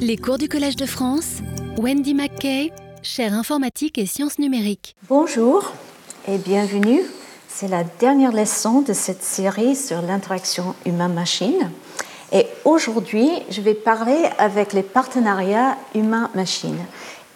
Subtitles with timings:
[0.00, 1.38] Les cours du Collège de France,
[1.76, 2.72] Wendy McKay,
[3.02, 4.96] chaire informatique et sciences numériques.
[5.08, 5.72] Bonjour
[6.26, 7.02] et bienvenue.
[7.48, 11.70] C'est la dernière leçon de cette série sur l'interaction humain-machine.
[12.32, 16.78] Et aujourd'hui, je vais parler avec les partenariats humain-machine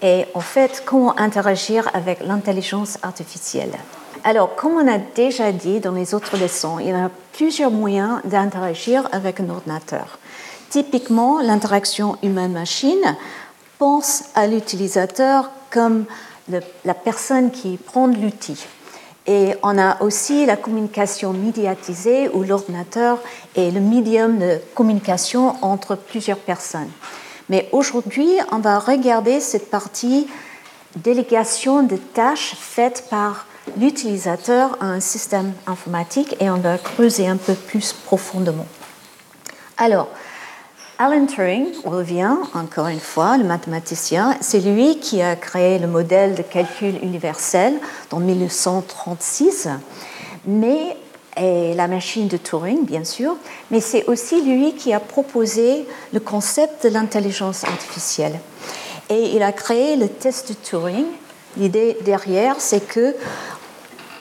[0.02, 3.72] et en fait comment interagir avec l'intelligence artificielle.
[4.24, 8.20] Alors, comme on a déjà dit dans les autres leçons, il y a plusieurs moyens
[8.24, 10.18] d'interagir avec un ordinateur.
[10.73, 13.14] Typiquement, l'interaction humaine-machine
[13.77, 16.07] pense à l'utilisateur comme
[16.49, 18.57] la personne qui prend l'outil.
[19.27, 23.18] Et on a aussi la communication médiatisée où l'ordinateur
[23.54, 26.91] est le médium de communication entre plusieurs personnes.
[27.50, 30.27] Mais aujourd'hui, on va regarder cette partie
[30.96, 33.44] délégation de tâches faites par
[33.77, 38.66] l'utilisateur à un système informatique et on va creuser un peu plus profondément.
[39.77, 40.08] Alors,
[41.05, 44.36] Alan Turing revient encore une fois, le mathématicien.
[44.41, 47.74] C'est lui qui a créé le modèle de calcul universel
[48.12, 49.68] en 1936,
[50.46, 50.96] mais
[51.36, 53.34] et la machine de Turing, bien sûr,
[53.72, 58.38] mais c'est aussi lui qui a proposé le concept de l'intelligence artificielle.
[59.10, 61.06] Et il a créé le test de Turing.
[61.56, 63.16] L'idée derrière, c'est que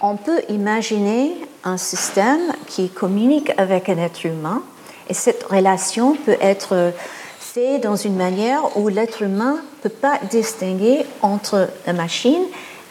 [0.01, 4.63] on peut imaginer un système qui communique avec un être humain
[5.11, 6.93] et cette relation peut être
[7.37, 12.43] faite dans une manière où l'être humain ne peut pas distinguer entre la machine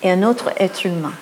[0.03, 1.15] et un autre être humain.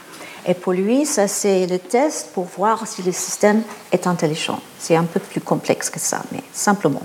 [0.44, 4.58] Et pour lui, ça c'est le test pour voir si le système est intelligent.
[4.80, 7.02] C'est un peu plus complexe que ça, mais simplement.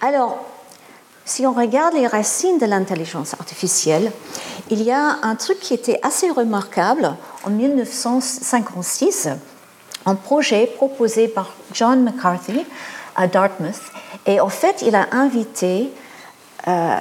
[0.00, 0.38] Alors,
[1.24, 4.12] si on regarde les racines de l'intelligence artificielle,
[4.70, 9.28] il y a un truc qui était assez remarquable en 1956,
[10.06, 12.64] un projet proposé par John McCarthy
[13.16, 13.80] à Dartmouth.
[14.26, 15.90] Et en fait, il a invité
[16.68, 16.96] euh,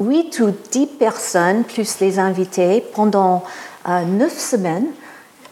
[0.00, 3.44] 8 ou 10 personnes, plus les invités, pendant
[3.88, 4.86] euh, 9 semaines,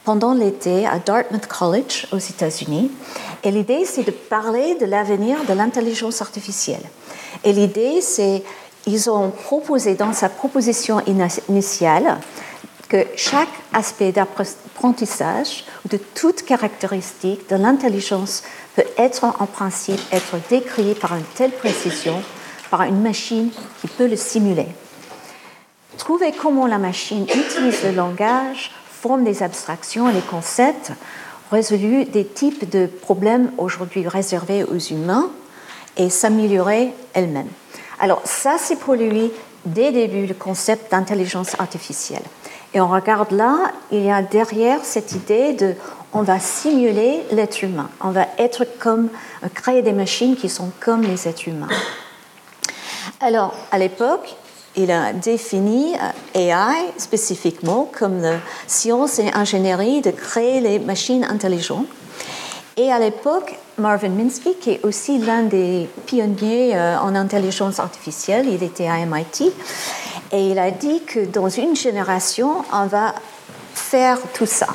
[0.05, 2.91] pendant l'été, à Dartmouth College aux États-Unis.
[3.45, 6.83] Et l'idée, c'est de parler de l'avenir de l'intelligence artificielle.
[7.45, 8.43] Et l'idée, c'est,
[8.87, 11.03] ils ont proposé dans sa proposition
[11.49, 12.19] initiale
[12.89, 18.43] que chaque aspect d'apprentissage de toute caractéristique de l'intelligence
[18.77, 22.23] peut être en principe être décrit par une telle précision
[22.71, 23.51] par une machine
[23.81, 24.67] qui peut le simuler.
[25.97, 30.93] Trouver comment la machine utilise le langage, forme des abstractions et des concepts,
[31.51, 35.31] résout des types de problèmes aujourd'hui réservés aux humains
[35.97, 37.49] et s'améliorer elle-même.
[37.99, 39.33] Alors ça, c'est pour lui,
[39.65, 42.23] dès le début, le concept d'intelligence artificielle.
[42.75, 45.75] Et on regarde là, il y a derrière cette idée de
[46.13, 49.09] on va simuler l'être humain, on va être comme,
[49.55, 51.69] créer des machines qui sont comme les êtres humains.
[53.21, 54.37] Alors, à l'époque,
[54.77, 58.37] il a défini euh, AI spécifiquement comme la
[58.67, 61.89] science et ingénierie de créer les machines intelligentes.
[62.77, 68.47] Et à l'époque, Marvin Minsky, qui est aussi l'un des pionniers euh, en intelligence artificielle,
[68.49, 69.53] il était à MIT,
[70.33, 73.15] et il a dit que dans une génération, on va
[73.75, 74.69] faire tout ça.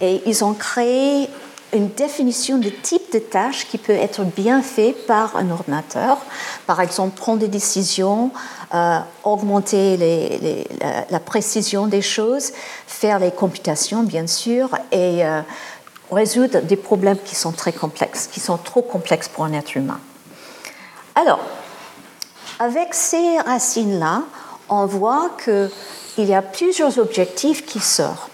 [0.00, 1.28] Et ils ont créé
[1.72, 6.18] une définition de type de tâche qui peut être bien fait par un ordinateur.
[6.66, 8.30] Par exemple, prendre des décisions,
[8.74, 10.66] euh, augmenter
[11.10, 12.52] la, précision des choses,
[12.86, 15.40] faire les computations, bien sûr, et euh,
[16.10, 20.00] résoudre des problèmes qui sont très complexes, qui sont trop complexes pour un être humain.
[21.14, 21.40] Alors,
[22.58, 24.22] avec ces racines-là,
[24.68, 28.30] on voit qu'il y a plusieurs objectifs qui sortent.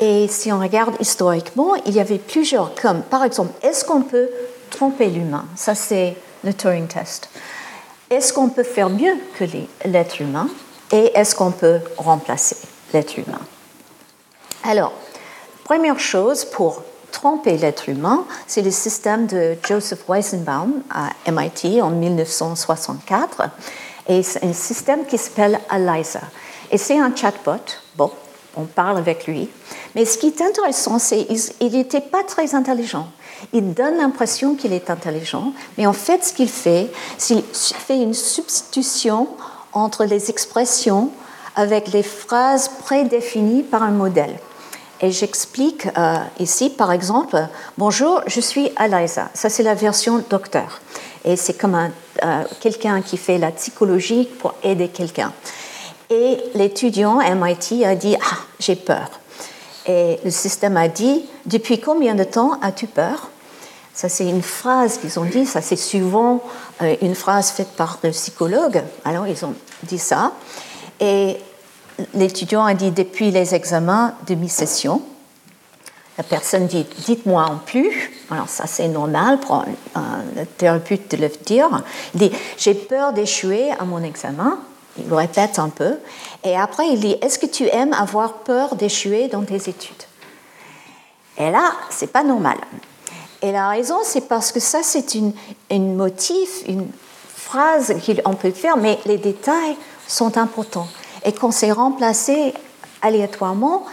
[0.00, 4.28] Et si on regarde historiquement, il y avait plusieurs, comme par exemple, est-ce qu'on peut
[4.70, 5.44] tromper l'humain?
[5.56, 7.28] Ça, c'est le Turing test.
[8.10, 9.44] Est-ce qu'on peut faire mieux que
[9.84, 10.48] l'être humain?
[10.92, 12.56] Et est-ce qu'on peut remplacer
[12.92, 13.40] l'être humain?
[14.62, 14.92] Alors,
[15.64, 21.90] première chose pour tromper l'être humain, c'est le système de Joseph Weizenbaum à MIT en
[21.90, 23.42] 1964.
[24.08, 26.20] Et c'est un système qui s'appelle ELIZA.
[26.70, 27.60] Et c'est un chatbot.
[27.96, 28.10] Bon,
[28.56, 29.48] on parle avec lui.
[29.94, 33.06] Mais ce qui est intéressant, c'est qu'il n'était pas très intelligent.
[33.52, 38.00] Il donne l'impression qu'il est intelligent, mais en fait, ce qu'il fait, c'est qu'il fait
[38.00, 39.28] une substitution
[39.72, 41.10] entre les expressions
[41.56, 44.36] avec les phrases prédéfinies par un modèle.
[45.00, 47.36] Et j'explique euh, ici, par exemple,
[47.76, 49.28] Bonjour, je suis Eliza.
[49.34, 50.80] Ça, c'est la version docteur.
[51.24, 51.88] Et c'est comme euh,
[52.60, 55.32] quelqu'un qui fait la psychologie pour aider quelqu'un.
[56.10, 59.10] Et l'étudiant MIT a dit Ah, j'ai peur.
[59.86, 63.30] Et le système a dit Depuis combien de temps as-tu peur?
[63.94, 66.42] Ça, c'est une phrase qu'ils ont dit, ça, c'est souvent
[66.82, 68.82] euh, une phrase faite par le psychologue.
[69.04, 69.54] Alors, ils ont
[69.84, 70.32] dit ça.
[70.98, 71.36] Et
[72.12, 75.00] l'étudiant a dit depuis les examens de mi-session.
[76.16, 78.10] La personne dit Dites-moi en plus.
[78.30, 79.64] Alors, ça, c'est normal pour
[79.94, 81.68] un, thérapeute de le dire.
[82.14, 84.58] Il dit J'ai peur d'échouer à mon examen.
[84.98, 85.96] Il le répète un peu.
[86.44, 90.04] Et après, il dit Est-ce que tu aimes avoir peur d'échouer dans tes études?
[91.36, 92.58] Et là, c'est pas normal.
[93.42, 95.32] Et la raison, c'est parce que ça, c'est une,
[95.70, 96.88] une motif, une
[97.28, 97.94] phrase
[98.24, 99.76] qu'on peut faire, mais les détails
[100.06, 100.86] sont importants.
[101.24, 102.54] Et quand c'est remplacé
[103.02, 103.84] aléatoirement,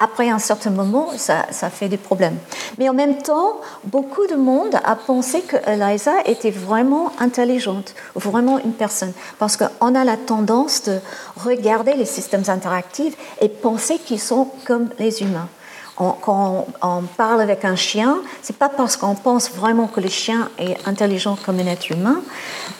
[0.00, 2.36] après un certain moment, ça, fait des problèmes.
[2.78, 8.58] Mais en même temps, beaucoup de monde a pensé que Eliza était vraiment intelligente, vraiment
[8.58, 10.98] une personne, parce qu'on a la tendance de
[11.36, 15.48] regarder les systèmes interactifs et penser qu'ils sont comme les humains.
[15.96, 20.48] quand on parle avec un chien, c'est pas parce qu'on pense vraiment que le chien
[20.58, 22.22] est intelligent comme un être humain,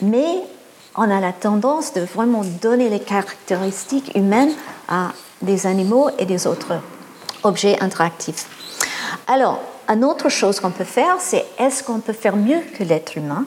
[0.00, 0.38] mais
[0.96, 4.52] on a la tendance de vraiment donner les caractéristiques humaines
[4.88, 5.12] à
[5.42, 6.80] des animaux et des autres
[7.42, 8.46] objets interactifs.
[9.26, 13.16] Alors, une autre chose qu'on peut faire, c'est est-ce qu'on peut faire mieux que l'être
[13.16, 13.44] humain?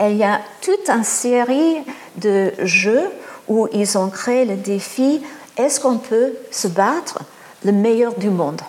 [0.00, 1.76] Il y a toute une série
[2.16, 3.08] de jeux
[3.48, 5.20] où ils ont créé le défi
[5.56, 7.20] est-ce qu'on peut se battre
[7.64, 8.62] le meilleur du monde?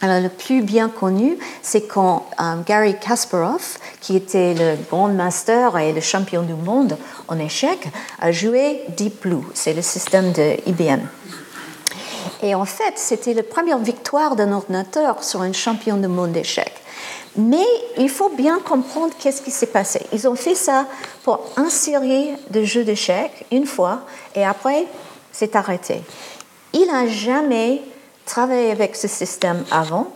[0.00, 5.76] Alors, le plus bien connu, c'est quand euh, Gary Kasparov, qui était le grand master
[5.76, 6.96] et le champion du monde
[7.26, 7.88] en échec,
[8.20, 9.42] a joué Deep Blue.
[9.54, 11.00] C'est le système de IBM.
[12.42, 16.74] Et en fait, c'était la première victoire d'un ordinateur sur un champion du monde d'échecs.
[17.36, 20.00] Mais il faut bien comprendre qu'est-ce qui s'est passé.
[20.12, 20.86] Ils ont fait ça
[21.24, 24.00] pour insérer de jeux d'échecs une fois
[24.34, 24.86] et après,
[25.32, 26.02] c'est arrêté.
[26.72, 27.82] Il n'a jamais
[28.24, 30.08] travaillé avec ce système avant,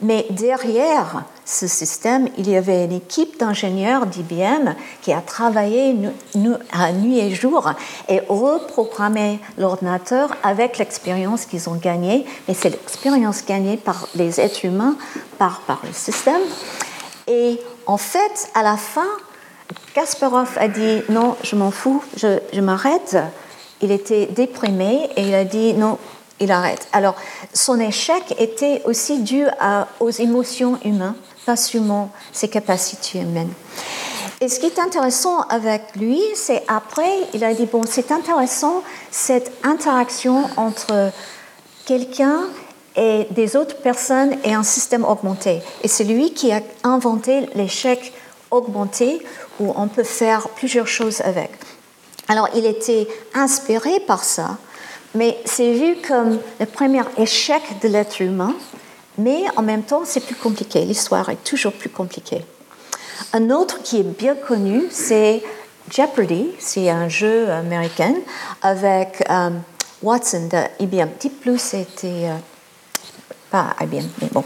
[0.00, 5.94] mais derrière ce système, il y avait une équipe d'ingénieurs d'IBM qui a travaillé
[6.34, 7.72] nuit et jour
[8.06, 12.26] et reprogrammé l'ordinateur avec l'expérience qu'ils ont gagnée.
[12.48, 14.96] Et c'est l'expérience gagnée par les êtres humains,
[15.38, 16.42] par, le système.
[17.26, 19.08] Et en fait, à la fin,
[19.94, 23.16] Kasparov a dit non, je m'en fous, je m'arrête.
[23.80, 25.96] Il était déprimé et il a dit non,
[26.40, 26.88] il arrête.
[26.92, 27.14] Alors,
[27.54, 29.44] son échec était aussi dû
[30.00, 31.14] aux émotions humaines,
[31.48, 33.54] pas seulement ses capacités humaines.
[34.42, 38.82] Et ce qui est intéressant avec lui, c'est après, il a dit, bon, c'est intéressant
[39.10, 41.10] cette interaction entre
[41.86, 42.40] quelqu'un
[42.96, 45.62] et des autres personnes et un système augmenté.
[45.82, 48.12] Et c'est lui qui a inventé l'échec
[48.50, 49.22] augmenté
[49.58, 51.50] où on peut faire plusieurs choses avec.
[52.28, 54.58] Alors, il était inspiré par ça
[55.14, 58.54] mais c'est vu comme le premier échec de l'être humain,
[59.18, 60.84] mais en même temps, c'est plus compliqué.
[60.84, 62.44] L'histoire est toujours plus compliquée.
[63.32, 65.42] Un autre qui est bien connu, c'est
[65.90, 66.50] Jeopardy.
[66.58, 68.14] C'est un jeu américain
[68.62, 69.50] avec euh,
[70.02, 71.08] Watson de IBM.
[71.20, 72.36] Deep Blue, c'était euh,
[73.50, 74.44] pas IBM, mais bon.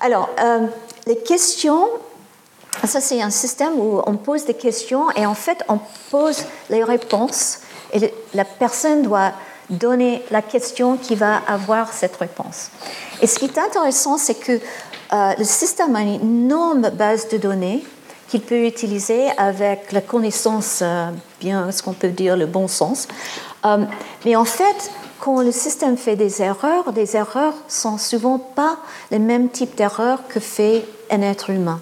[0.00, 0.66] Alors, euh,
[1.06, 1.88] les questions,
[2.84, 5.78] ça c'est un système où on pose des questions et en fait on
[6.10, 7.60] pose les réponses
[7.92, 9.32] et la personne doit
[9.70, 12.70] donner la question qui va avoir cette réponse.
[13.22, 14.52] Et ce qui est intéressant, c'est que
[15.12, 17.84] euh, le système a une énorme base de données
[18.28, 23.06] qu'il peut utiliser avec la connaissance, euh, bien ce qu'on peut dire le bon sens.
[23.64, 23.84] Euh,
[24.24, 24.90] mais en fait,
[25.20, 28.76] quand le système fait des erreurs, des erreurs sont souvent pas
[29.10, 31.80] les mêmes types d'erreurs que fait un être humain.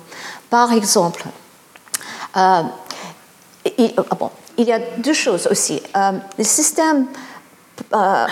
[0.50, 1.24] Par exemple,
[2.36, 5.82] il, bon, il y a deux choses aussi.
[5.94, 7.06] le système
[7.94, 8.26] euh,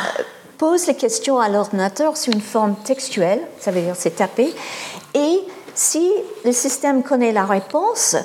[0.59, 4.54] pose les questions à l'ordinateur sous une forme textuelle, ça veut dire c'est tapé,
[5.14, 5.40] et
[5.75, 6.11] si
[6.45, 8.16] le système connaît la réponse,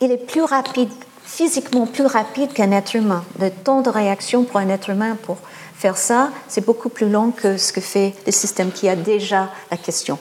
[0.00, 0.90] il est plus rapide,
[1.24, 3.24] physiquement plus rapide qu'un être humain.
[3.38, 5.38] Le temps de réaction pour un être humain pour
[5.76, 9.50] faire ça, c'est beaucoup plus long que ce que fait le système qui a déjà
[9.70, 10.18] la question.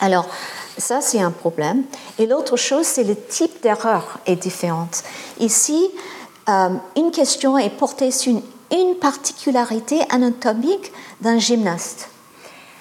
[0.00, 0.28] Alors,
[0.76, 1.82] ça, c'est un problème.
[2.18, 4.88] Et l'autre chose, c'est le type d'erreur est différent.
[5.40, 5.90] Ici,
[6.48, 12.08] euh, une question est portée sur une une particularité anatomique d'un gymnaste.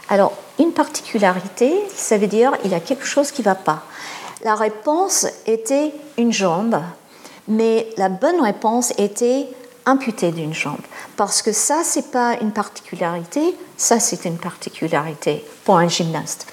[0.10, 3.84] Alors, une particularité, ça veut dire il y a quelque chose qui ne va pas.
[4.44, 6.82] La réponse était une jambe,
[7.48, 9.48] mais la bonne réponse était
[9.86, 10.82] amputée d'une jambe.
[11.15, 16.48] Parce que ça, ce n'est pas une particularité, ça, c'est une particularité pour un gymnaste.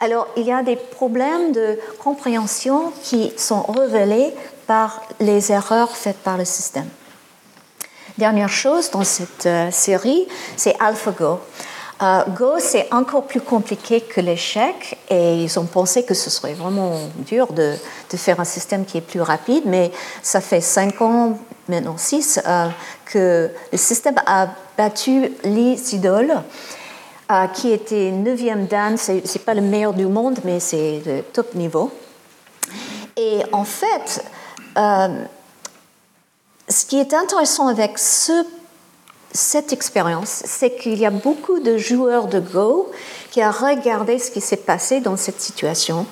[0.00, 4.32] Alors, il y a des problèmes de compréhension qui sont révélés
[4.66, 6.88] par les erreurs faites par le système.
[8.18, 11.38] Dernière chose dans cette euh, série, c'est AlphaGo.
[12.02, 16.52] Euh, Go, c'est encore plus compliqué que l'échec et ils ont pensé que ce serait
[16.52, 16.92] vraiment
[17.26, 17.74] dur de,
[18.16, 19.90] faire un système qui est plus rapide, mais
[20.22, 22.68] ça fait 5 ans, maintenant 6, euh,
[23.06, 26.32] que le système a battu Lee Sedol,
[27.30, 31.54] euh, qui était 9e dan, c'est pas le meilleur du monde, mais c'est le top
[31.54, 31.90] niveau.
[33.16, 34.22] Et en fait,
[36.68, 38.44] ce qui est intéressant avec ce
[39.32, 42.90] cette expérience, c'est qu'il y a beaucoup de joueurs de Go
[43.30, 46.06] qui ont regardé ce qui s'est passé dans cette situation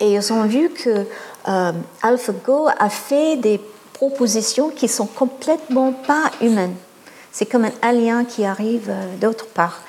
[0.00, 1.06] et ils ont vu que
[1.48, 3.60] euh, AlphaGo a fait des
[3.92, 6.74] propositions qui sont complètement pas humaines.
[7.32, 9.80] C'est comme un alien qui arrive euh, d'autre part.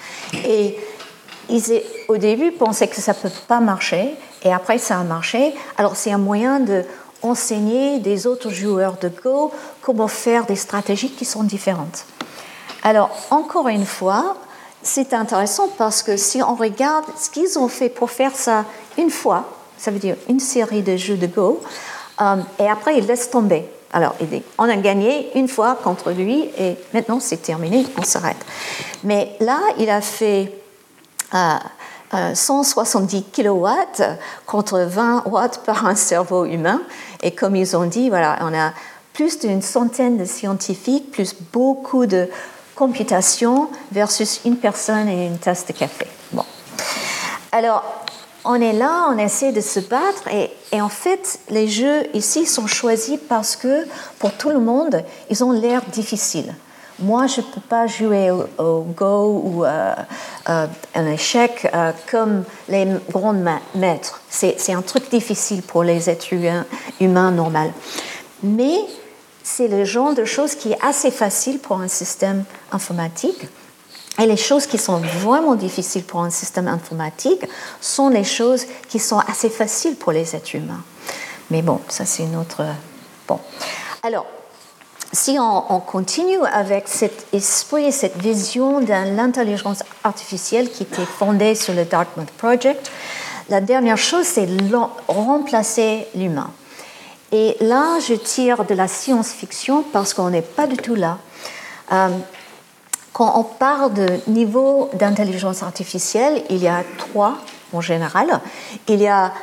[0.48, 0.78] Et
[1.50, 5.54] ils, au début, pensaient que ça ne peut pas marcher, et après, ça a marché.
[5.78, 6.86] Alors, c'est un moyen de
[7.21, 12.05] enseigner des autres joueurs de Go comment faire des stratégies qui sont différentes.
[12.83, 14.38] Alors, encore une fois,
[14.81, 18.65] c'est intéressant parce que si on regarde ce qu'ils ont fait pour faire ça
[18.97, 19.45] une fois,
[19.77, 21.61] ça veut dire une série de jeux de Go,
[22.21, 23.65] euh, et après ils laissent tomber.
[23.91, 24.15] Alors,
[24.59, 28.38] on a gagné une fois contre lui et maintenant c'est terminé, on s'arrête.
[29.03, 30.53] Mais là, il a fait
[31.31, 31.57] 170 euh,
[32.13, 34.01] euh, kilowatts
[34.46, 36.82] contre 20 watts par un cerveau humain.
[37.22, 38.72] Et comme ils ont dit, voilà, on a
[39.13, 42.30] plus d'une centaine de scientifiques, plus beaucoup de
[42.75, 46.08] computation versus une personne et une tasse de café.
[46.32, 46.46] Bon.
[47.51, 47.84] Alors,
[48.46, 52.68] on est là, on essaie de se battre et, en fait, les jeux ici sont
[52.68, 53.86] choisis parce que
[54.18, 56.56] pour tout le monde, ils ont l'air difficiles.
[57.01, 59.96] Moi, je ne peux pas jouer au, Go ou euh,
[60.50, 63.36] euh, un échec euh, comme les grands
[63.75, 64.22] maîtres.
[64.29, 66.65] C'est un truc difficile pour les êtres humains,
[67.00, 67.72] humains normaux.
[68.44, 68.79] Mais
[69.44, 73.48] c'est le genre de choses qui est assez facile pour un système informatique.
[74.22, 77.46] Et les choses qui sont vraiment difficiles pour un système informatique
[77.79, 80.84] sont les choses qui sont assez faciles pour les êtres humains.
[81.50, 82.65] Mais bon, ça c'est une autre...
[83.27, 83.39] Bon.
[84.03, 84.25] Alors,
[85.12, 91.74] si on, continue avec cet esprit, cette vision de l'intelligence artificielle qui était fondée sur
[91.74, 92.92] le Dartmouth Project,
[93.50, 94.48] la dernière chose, c'est
[95.08, 96.51] remplacer l'humain.
[97.32, 101.18] Et là, je tire de la science-fiction parce qu'on n'est pas du tout là.
[101.92, 102.10] Euh,
[103.13, 107.38] quand on parle de niveau d'intelligence artificielle, il y a trois
[107.74, 108.39] en général.
[108.88, 109.34] Il y a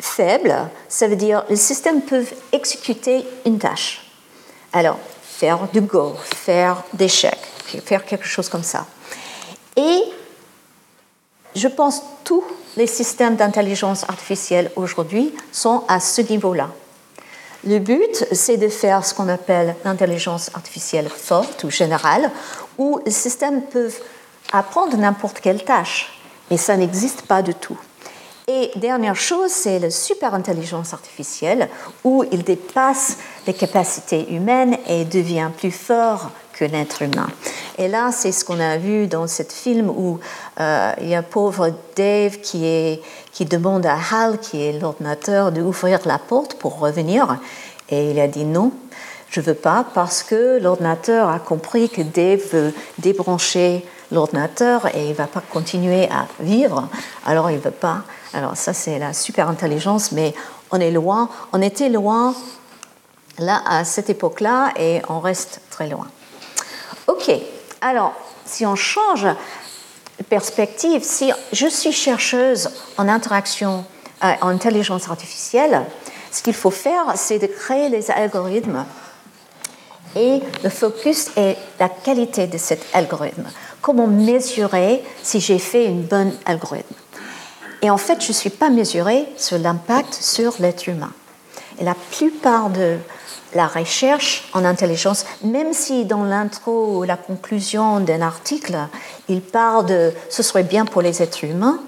[0.00, 0.54] faible,
[0.88, 4.03] ça veut dire le système peut exécuter une tâche.
[4.76, 7.38] Alors, faire du go, faire des chèques,
[7.84, 8.84] faire quelque chose comme ça.
[9.76, 10.02] Et
[11.54, 12.44] je pense que tous
[12.76, 16.70] les systèmes d'intelligence artificielle aujourd'hui sont à ce niveau-là.
[17.64, 22.28] Le but, c'est de faire ce qu'on appelle l'intelligence artificielle forte ou générale,
[22.76, 24.00] où les systèmes peuvent
[24.52, 26.18] apprendre n'importe quelle tâche,
[26.50, 27.78] mais ça n'existe pas du tout.
[28.46, 31.70] Et dernière chose, c'est la super intelligence artificielle,
[32.04, 37.28] où il dépasse les capacités humaines et devient plus fort que l'être humain.
[37.78, 40.20] Et là, c'est ce qu'on a vu dans ce film où
[40.60, 43.00] euh, il y a pauvre Dave qui
[43.46, 47.38] demande à Hal, qui est l'ordinateur, d'ouvrir la porte pour revenir.
[47.88, 48.72] Et il a dit non,
[49.30, 55.04] je ne veux pas parce que l'ordinateur a compris que Dave veut débrancher l'ordinateur et
[55.04, 56.88] il ne va pas continuer à vivre.
[57.24, 58.02] Alors il ne veut pas.
[58.32, 60.34] Alors ça, c'est la super intelligence, mais
[60.70, 61.28] on est loin.
[61.52, 62.34] On était loin
[63.38, 66.06] là à cette époque-là et on reste très loin.
[67.06, 67.30] Ok,
[67.80, 69.26] alors si on change
[70.18, 73.84] de perspective, si je suis chercheuse en interaction,
[74.22, 75.82] euh, en intelligence artificielle,
[76.30, 78.84] ce qu'il faut faire, c'est de créer les algorithmes
[80.16, 83.46] et le focus est la qualité de cet algorithme.
[83.84, 86.94] Comment mesurer si j'ai fait une bonne algorithme
[87.82, 91.12] Et en fait, je ne suis pas mesurée sur l'impact sur l'être humain.
[91.78, 92.96] Et la plupart de
[93.54, 98.74] la recherche en intelligence, même si dans l'intro ou la conclusion d'un article,
[99.28, 101.78] il parle de ce serait bien pour les êtres humains,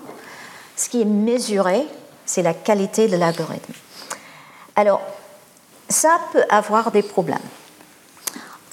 [0.77, 1.87] ce qui est mesuré,
[2.27, 3.73] c'est la qualité de l'algorithme.
[4.77, 5.01] Alors,
[5.89, 7.39] ça peut avoir des problèmes.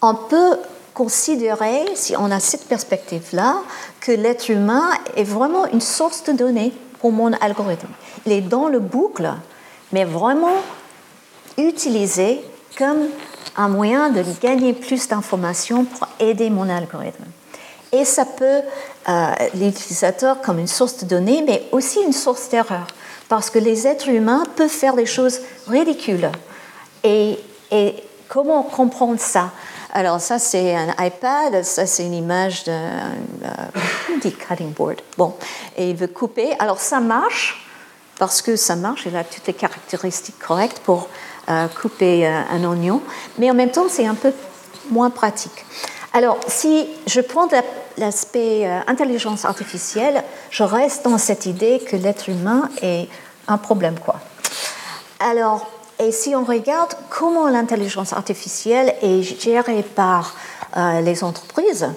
[0.02, 0.58] On peut
[0.94, 3.58] considérer, si on a cette perspective-là,
[4.00, 7.90] que l'être humain est vraiment une source de données pour mon algorithme.
[8.26, 9.32] Il est dans le boucle,
[9.92, 10.56] mais vraiment
[11.58, 12.42] utilisé
[12.78, 13.08] comme
[13.56, 17.26] un moyen de gagner plus d'informations pour aider mon algorithme.
[17.92, 18.62] Et ça peut
[19.08, 22.88] euh, l'utilisateur comme une source de données, mais aussi une source d'erreur,
[23.30, 26.30] parce que les êtres humains peuvent faire des choses ridicules
[27.04, 27.38] et,
[28.30, 29.52] comment comprendre ça?
[29.96, 33.12] Alors ça c'est un iPad, ça c'est une image d'un
[33.44, 35.00] euh, cutting board.
[35.20, 35.36] Bon,
[35.78, 36.56] et il veut couper.
[36.58, 37.64] Alors ça marche
[38.18, 41.10] parce que ça marche, il a toutes les caractéristiques correctes pour
[41.48, 43.04] euh, couper euh, un oignon,
[43.38, 44.34] mais en même temps c'est un peu
[44.90, 45.64] moins pratique.
[46.12, 47.48] Alors si je prends
[48.00, 53.08] l'aspect intelligence artificielle, je reste dans cette idée que l'être humain est
[53.48, 54.16] un problème quoi.
[55.20, 55.70] Alors
[56.04, 60.36] et si on regarde comment l'intelligence artificielle est gérée par
[60.76, 61.88] euh, les entreprises,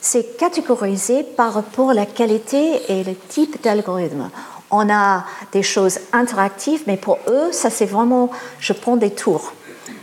[0.00, 4.30] c'est catégorisé par rapport à la qualité et le type d'algorithme.
[4.70, 9.52] On a des choses interactives, mais pour eux, ça c'est vraiment, je prends des tours,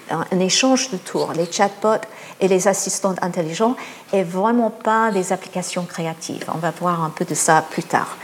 [0.10, 1.34] un échange de tours.
[1.36, 2.06] Les chatbots
[2.40, 3.76] et les assistants intelligents
[4.14, 6.46] et vraiment pas des applications créatives.
[6.54, 8.18] On va voir un peu de ça plus tard.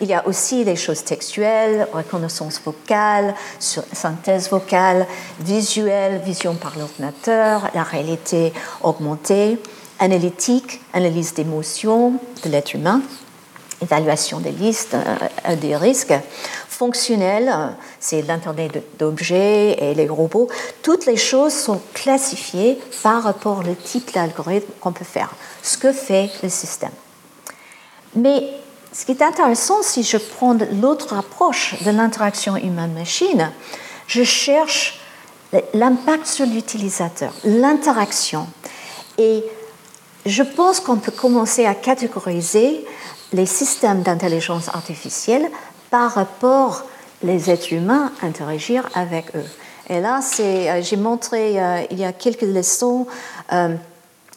[0.00, 5.06] Il y a aussi des choses textuelles, reconnaissance vocale, synthèse vocale,
[5.40, 8.52] visuelle, vision par l'ordinateur, la réalité
[8.82, 9.58] augmentée,
[9.98, 13.00] analytique, analyse d'émotions de l'être humain,
[13.82, 16.14] évaluation des listes, euh, des risques,
[16.74, 17.54] fonctionnel,
[18.00, 20.48] c'est l'Internet d'objets et les robots.
[20.82, 25.30] Toutes les choses sont classifiées par rapport au type d'algorithme qu'on peut faire,
[25.62, 26.90] ce que fait le système.
[28.16, 28.48] Mais
[28.92, 33.50] ce qui est intéressant, si je prends l'autre approche de l'interaction humaine-machine,
[34.06, 35.00] je cherche
[35.72, 38.46] l'impact sur l'utilisateur, l'interaction.
[39.18, 39.44] Et
[40.26, 42.84] je pense qu'on peut commencer à catégoriser
[43.32, 45.50] les systèmes d'intelligence artificielle
[45.94, 46.82] par rapport
[47.22, 49.46] les êtres humains interagir avec eux.
[49.88, 53.06] Et là, euh, j'ai montré euh, il y a quelques leçons
[53.52, 53.76] euh,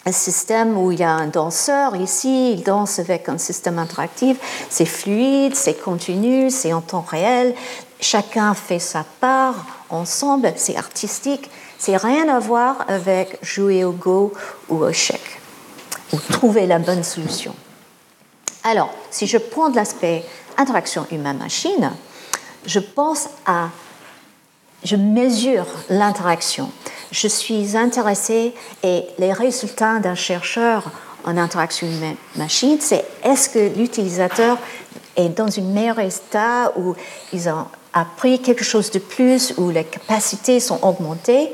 [0.05, 4.37] un système où il y a un danseur ici, il danse avec un système interactif,
[4.69, 7.55] c'est fluide, c'est continu, c'est en temps réel,
[7.99, 11.49] chacun fait sa part ensemble, c'est artistique,
[11.79, 14.31] c'est rien à voir avec jouer au go
[14.69, 15.41] ou au chèque,
[16.13, 17.55] ou trouver la bonne solution.
[18.63, 20.23] Alors, si je prends l'aspect
[20.57, 21.91] interaction humain-machine,
[22.65, 23.69] je pense à,
[24.83, 26.71] je mesure l'interaction.
[27.11, 30.91] Je suis intéressée et les résultats d'un chercheur
[31.25, 34.57] en interaction humain-machine, c'est est-ce que l'utilisateur
[35.15, 36.95] est dans un meilleur état où
[37.33, 41.51] ils ont appris quelque chose de plus, où les capacités sont augmentées,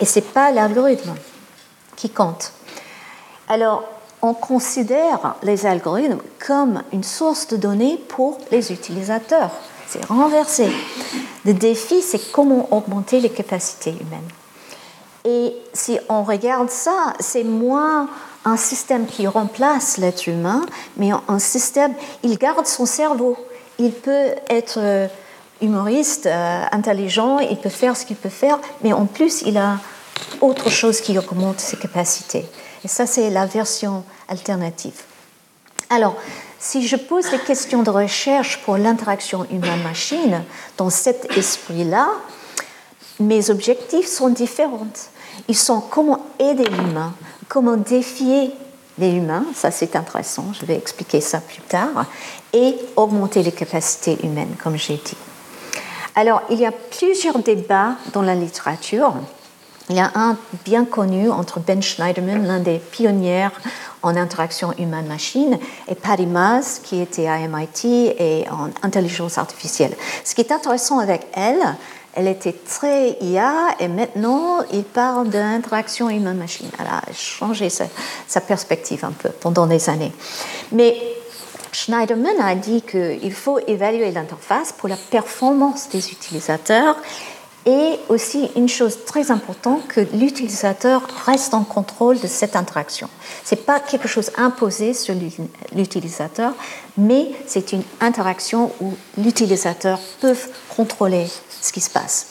[0.00, 1.14] et ce n'est pas l'algorithme
[1.96, 2.52] qui compte.
[3.48, 3.84] Alors,
[4.22, 9.50] on considère les algorithmes comme une source de données pour les utilisateurs.
[9.88, 10.68] C'est renversé.
[11.44, 14.28] Le défi, c'est comment augmenter les capacités humaines.
[15.24, 18.08] Et si on regarde ça, c'est moins
[18.44, 20.64] un système qui remplace l'être humain,
[20.96, 23.36] mais un système, il garde son cerveau.
[23.78, 25.08] Il peut être euh,
[25.60, 29.78] humoriste, euh, intelligent, il peut faire ce qu'il peut faire, mais en plus, il a
[30.40, 32.46] autre chose qui augmente ses capacités.
[32.86, 35.02] Et ça, c'est la version alternative.
[35.90, 36.14] Alors,
[36.60, 40.44] si je pose des questions de recherche pour l'interaction humain-machine
[40.76, 42.06] dans cet esprit-là,
[43.18, 44.86] mes objectifs sont différents.
[45.48, 47.12] Ils sont comment aider l'humain,
[47.48, 48.52] comment défier
[48.98, 52.06] les humains, ça c'est intéressant, je vais expliquer ça plus tard,
[52.52, 55.16] et augmenter les capacités humaines, comme j'ai dit.
[56.14, 59.12] Alors, il y a plusieurs débats dans la littérature
[59.88, 63.48] il y a un bien connu entre Ben Schneiderman, l'un des pionniers
[64.02, 69.94] en interaction humaine-machine, et Patty Maz, qui était à MIT et en intelligence artificielle.
[70.24, 71.76] Ce qui est intéressant avec elle,
[72.14, 76.70] elle était très IA et maintenant il parle d'interaction humaine-machine.
[76.80, 77.84] Elle a changé sa,
[78.26, 80.12] sa, perspective un peu pendant des années.
[80.72, 80.96] Mais
[81.72, 86.96] Schneiderman a dit qu'il faut évaluer l'interface pour la performance des utilisateurs
[87.66, 93.08] et aussi une chose très importante, que l'utilisateur reste en contrôle de cette interaction.
[93.44, 95.14] Ce n'est pas quelque chose imposé sur
[95.74, 96.54] l'utilisateur,
[96.96, 100.36] mais c'est une interaction où l'utilisateur peut
[100.76, 101.26] contrôler
[101.60, 102.28] ce qui se passe.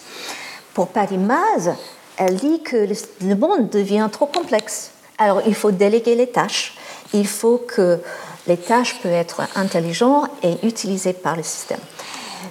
[0.74, 1.74] Pour Patty Maz,
[2.18, 2.88] elle dit que
[3.22, 4.92] le monde devient trop complexe.
[5.18, 6.78] Alors il faut déléguer les tâches.
[7.14, 8.00] Il faut que
[8.48, 11.80] les tâches peuvent être intelligentes et utilisées par le système.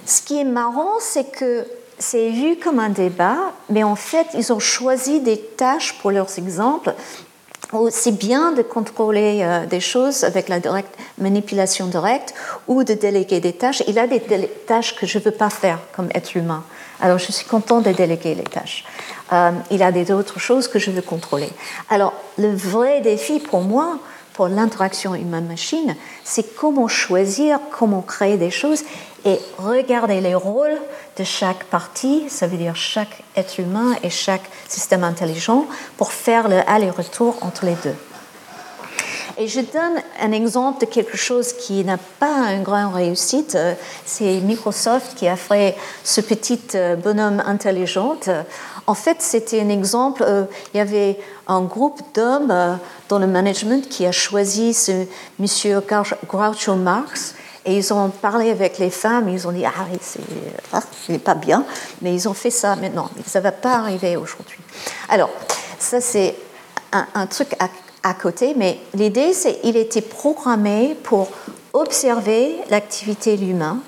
[0.05, 1.65] Ce qui est marrant, c'est que
[1.97, 3.37] c'est vu comme un débat,
[3.69, 6.93] mais en fait, ils ont choisi des tâches pour leurs exemples.
[7.89, 10.59] C'est bien de contrôler euh, des choses avec la
[11.17, 12.33] manipulation directe
[12.67, 13.83] ou de déléguer des tâches.
[13.87, 14.21] Il a des
[14.67, 16.63] tâches que je ne veux pas faire comme être humain.
[17.01, 18.85] Alors, je suis content de déléguer les tâches.
[19.33, 21.49] Euh, il y a des autres choses que je veux contrôler.
[21.89, 23.97] Alors, le vrai défi pour moi,
[24.35, 28.83] pour l'interaction humain-machine, c'est comment choisir, comment créer des choses
[29.23, 30.77] et regarder les rôles
[31.17, 35.65] de chaque partie, ça veut dire chaque être humain et chaque système intelligent,
[35.97, 37.95] pour faire le aller-retour entre les deux.
[39.37, 43.57] Et je donne un exemple de quelque chose qui n'a pas une grande réussite.
[44.05, 48.15] C'est Microsoft qui a fait ce petit euh, bonhomme intelligent.
[48.87, 50.23] En fait, c'était un exemple.
[50.25, 52.75] Euh, il y avait un groupe d'hommes euh,
[53.09, 55.05] dans le management qui a choisi ce
[55.39, 55.81] monsieur
[56.27, 57.35] Groucho Marx.
[57.67, 60.19] Et ils ont parlé avec les femmes, ils ont dit Ah, c'est
[60.71, 60.81] ah,
[61.23, 61.65] pas bien,
[62.01, 63.09] mais ils ont fait ça maintenant.
[63.25, 64.59] Ça ne va pas arriver aujourd'hui.
[65.09, 65.31] Alors,
[65.79, 66.35] ça, c'est
[66.91, 67.69] un, un, truc à
[68.05, 71.27] à côté, mais l'idée, c'est qu'il était programmé pour
[71.73, 73.79] observer l'activité de l'humain.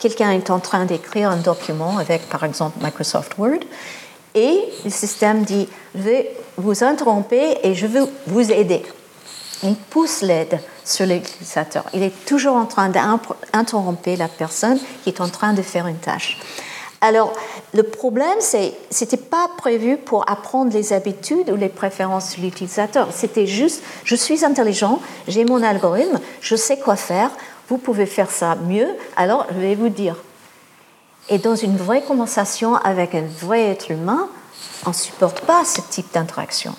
[0.00, 3.60] Quelqu'un est en train d'écrire un document avec, par exemple, Microsoft Word,
[4.36, 8.82] et le système dit, je vais vous interrompre et je veux vous aider.
[9.62, 11.84] Il pousse l'aide sur l'utilisateur.
[11.94, 15.96] Il est toujours en train d'interrompre la personne qui est en train de faire une
[15.96, 16.38] tâche.
[17.00, 17.32] Alors,
[17.74, 22.42] le problème, c'est que n'était pas prévu pour apprendre les habitudes ou les préférences de
[22.42, 23.08] l'utilisateur.
[23.12, 27.30] C'était juste, je suis intelligent, j'ai mon algorithme, je sais quoi faire,
[27.68, 30.16] vous pouvez faire ça mieux, alors je vais vous dire.
[31.28, 34.28] Et dans une vraie conversation avec un vrai être humain,
[34.84, 36.74] on ne supporte pas ce type d'interaction.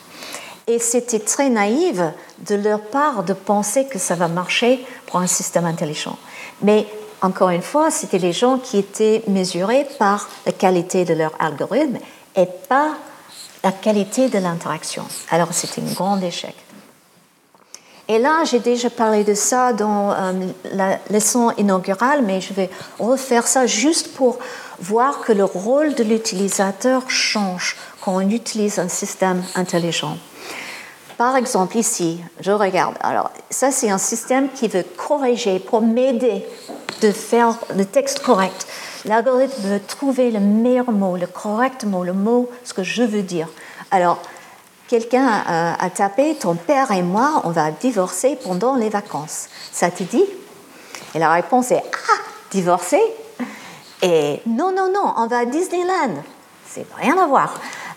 [0.68, 2.00] Et c'était très naïf
[2.48, 6.18] de leur part de penser que ça va marcher pour un système intelligent.
[6.62, 6.88] Mais
[7.22, 11.98] encore une fois, c'était les gens qui étaient mesurés par la qualité de leur algorithme
[12.36, 12.92] et pas
[13.64, 15.04] la qualité de l'interaction.
[15.30, 16.56] Alors c'était un grand échec.
[18.10, 20.32] Et là, j'ai déjà parlé de ça dans euh,
[20.72, 24.40] la leçon inaugurale, mais je vais refaire ça juste pour
[24.80, 30.18] voir que le rôle de l'utilisateur change quand on utilise un système intelligent.
[31.18, 32.96] Par exemple, ici, je regarde.
[33.02, 36.46] Alors, ça, c'est un système qui veut corriger pour m'aider
[37.02, 38.68] de faire le texte correct.
[39.04, 43.24] L'algorithme veut trouver le meilleur mot, le correct mot, le mot, ce que je veux
[43.24, 43.48] dire.
[43.92, 44.22] Alors,
[44.88, 49.48] quelqu'un a, tapé Ton père et moi, on va divorcer pendant les vacances.
[49.72, 50.26] Ça te dit?
[51.14, 52.22] Et la réponse est Ah,
[52.52, 53.02] divorcer?
[54.02, 56.24] Et non, non, non, on va à Disneyland.
[56.70, 57.54] C'est rien à voir.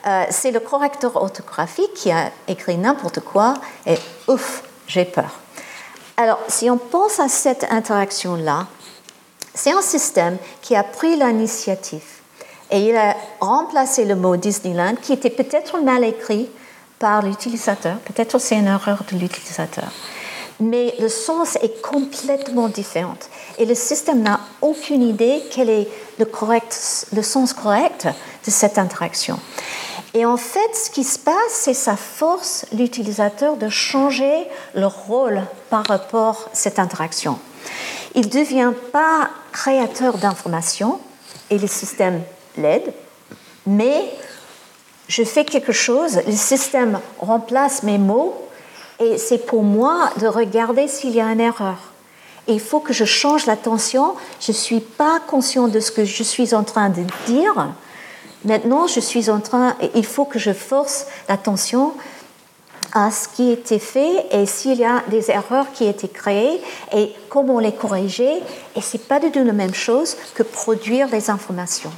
[0.07, 3.55] Euh, c'est le correcteur orthographique qui a écrit n'importe quoi
[3.87, 3.99] et
[4.29, 5.31] ouf, j'ai peur.
[6.17, 8.67] Alors, si on pense à cette interaction-là,
[9.55, 12.05] c'est un système qui a pris l'initiative
[12.71, 16.49] et il a remplacé le mot Disneyland qui était peut-être mal écrit
[17.01, 19.91] par l'utilisateur, peut-être c'est une erreur de l'utilisateur.
[20.61, 23.17] Mais le sens est complètement différent
[23.59, 28.07] et le système n'a aucune idée quel est le, correct, le sens correct
[28.45, 29.41] de cette interaction.
[30.13, 35.43] Et en fait, ce qui se passe, c'est ça force l'utilisateur de changer le rôle
[35.71, 37.39] par rapport à cette interaction.
[38.15, 41.01] Il ne devient pas créateur d'informations
[41.49, 42.21] et le système
[42.59, 42.93] l'aide,
[43.67, 44.05] mais
[45.11, 48.33] je fais quelque chose, le système remplace mes mots
[49.01, 51.79] et c'est pour moi de regarder s'il y a une erreur.
[52.47, 54.15] Il faut que je change l'attention.
[54.41, 57.71] Je ne suis pas conscient de ce que je suis en train de dire
[58.45, 61.93] Maintenant, je suis en train, il faut que je force l'attention
[62.95, 66.61] à ce qui été fait et s'il y a des erreurs qui été créées
[66.95, 68.41] et comment les corriger.
[68.77, 71.93] Et ce n'est pas du tout la même chose que produire des informations.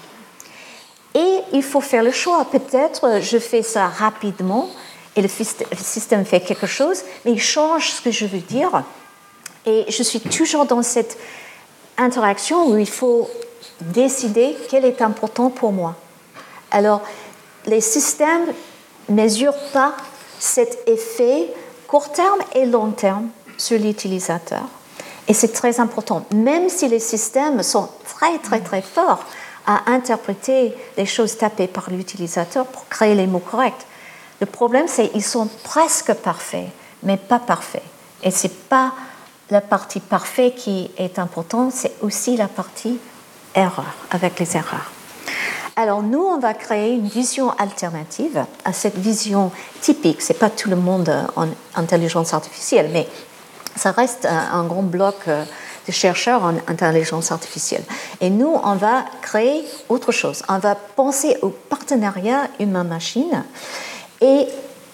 [1.14, 2.44] Et il faut faire le choix.
[2.44, 4.68] Peut-être je fais ça rapidement
[5.14, 8.82] et le système fait quelque chose, mais il change ce que je veux dire.
[9.66, 11.18] Et je suis toujours dans cette
[11.98, 13.28] interaction où il faut
[13.80, 15.96] décider quel est important pour moi.
[16.70, 17.02] Alors,
[17.66, 18.46] les systèmes
[19.08, 19.94] ne mesurent pas
[20.38, 21.48] cet effet
[21.86, 24.62] court terme et long terme sur l'utilisateur.
[25.28, 29.24] Et c'est très important, même si les systèmes sont très très très forts
[29.66, 33.86] à interpréter les choses tapées par l'utilisateur pour créer les mots corrects.
[34.40, 36.68] Le problème, c'est qu'ils sont presque parfaits,
[37.02, 37.82] mais pas parfaits.
[38.22, 38.92] Et ce n'est pas
[39.50, 42.98] la partie parfaite qui est importante, c'est aussi la partie
[43.54, 44.90] erreur, avec les erreurs.
[45.76, 50.20] Alors nous, on va créer une vision alternative à cette vision typique.
[50.20, 53.08] C'est pas tout le monde en intelligence artificielle, mais
[53.76, 55.44] ça reste un, grand bloc euh,
[55.86, 57.84] de chercheurs en intelligence artificielle.
[58.20, 60.42] Et nous, on va créer autre chose.
[60.48, 63.44] On va penser au partenariat humain-machine.
[64.20, 64.46] Et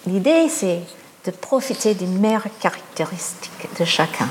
[0.07, 0.81] l'idée, c'est
[1.25, 4.29] de profiter des meilleures caractéristiques de chacun.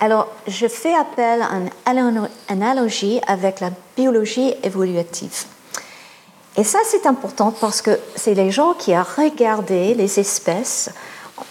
[0.00, 5.44] Alors, je fais appel à une analogie avec la biologie évolutive.
[6.56, 10.90] Et ça, c'est important parce que c'est les gens qui ont regardé les espèces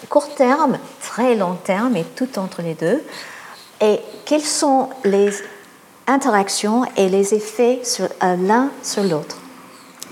[0.10, 3.04] court terme, très long terme et tout entre les deux.
[3.84, 5.30] Et quelles sont les
[6.08, 9.38] interactions et les effets sur l'un sur l'autre?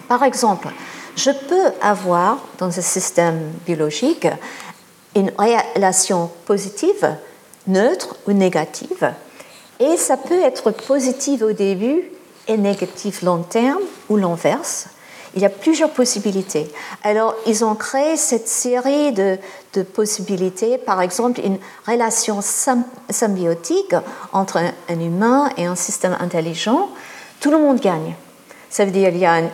[0.10, 0.68] Par exemple,
[1.16, 4.28] je peux avoir dans un système biologique
[5.16, 7.16] une relation positive,
[7.66, 9.14] neutre ou négative.
[9.80, 12.04] Et ça peut être positive au début
[12.50, 14.88] et négative long terme ou l'inverse.
[15.34, 16.70] Il y a plusieurs possibilités.
[17.04, 19.38] Alors, ils ont créé cette série de,
[19.80, 21.58] possibilités, par exemple, une
[21.88, 23.96] relation symbiotique
[24.34, 26.90] entre un, humain et un système intelligent.
[27.40, 28.16] Tout le monde gagne.
[28.70, 29.50] Ça veut dire qu'il y a une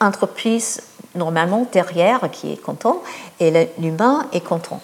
[0.00, 0.82] entreprise
[1.14, 3.02] normalement derrière qui est content
[3.40, 4.80] et l'humain est content.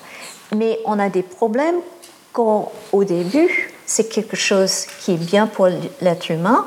[0.55, 1.81] Mais on a des problèmes
[2.33, 5.69] quand au début, c'est quelque chose qui est bien pour
[6.01, 6.67] l'être humain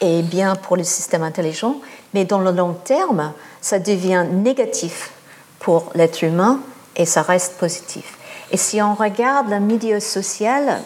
[0.00, 1.76] et bien pour le système intelligent,
[2.12, 5.12] mais dans le long terme, ça devient négatif
[5.60, 6.60] pour l'être humain
[6.96, 8.16] et ça reste positif.
[8.50, 10.80] Et si on regarde le milieu social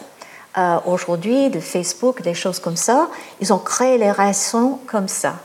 [0.57, 5.35] euh, aujourd'hui, de Facebook, des choses comme ça, ils ont créé les relations comme ça,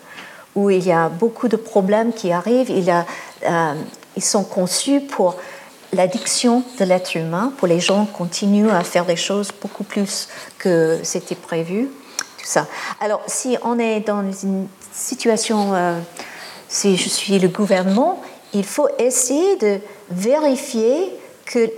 [0.55, 2.70] où il y a beaucoup de problèmes qui arrivent.
[2.70, 3.74] Il euh,
[4.16, 5.37] ils sont conçus pour
[5.92, 10.98] l'addiction de l'être humain, pour les gens continuent à faire des choses beaucoup plus que
[11.03, 11.88] c'était prévu.
[12.38, 12.66] Tout ça.
[13.00, 15.98] Alors, si on est dans une situation, euh,
[16.68, 18.22] si je suis le gouvernement,
[18.53, 21.12] il faut essayer de vérifier
[21.47, 21.71] que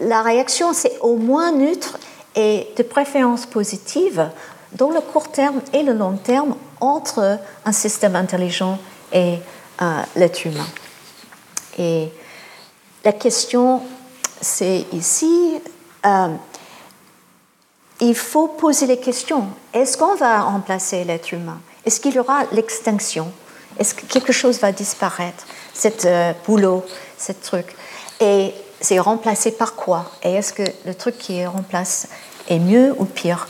[0.00, 1.98] la réaction, c'est au moins neutre
[2.34, 4.30] et de préférence positive
[4.72, 8.78] dans le court terme et le long terme entre un système intelligent
[9.12, 9.38] et
[9.80, 10.66] euh, l'être humain.
[11.78, 12.08] Et
[13.04, 13.82] la question,
[14.40, 15.60] c'est ici,
[16.06, 16.28] euh,
[18.00, 19.46] il faut poser les questions.
[19.72, 21.60] Est-ce qu'on va remplacer l'être humain?
[21.84, 23.30] Est-ce qu'il y aura l'extinction?
[23.78, 25.44] Est-ce que quelque chose va disparaître?
[25.74, 26.84] Cet euh, boulot,
[27.18, 27.66] ce truc.
[28.20, 30.10] Et c'est remplacé par quoi?
[30.22, 32.08] Et est-ce que le truc qui est remplacé
[32.48, 33.48] est mieux ou pire?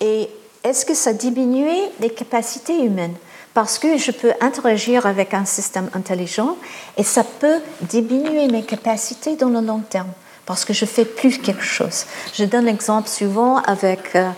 [0.00, 0.28] Et
[0.62, 1.68] est-ce que ça diminue
[2.00, 3.14] les capacités humaines?
[3.54, 6.56] Parce que je peux interagir avec un système intelligent
[6.96, 10.10] et ça peut diminuer mes capacités dans le long terme
[10.46, 12.06] parce que je fais plus quelque chose.
[12.34, 14.28] Je donne l'exemple souvent avec euh,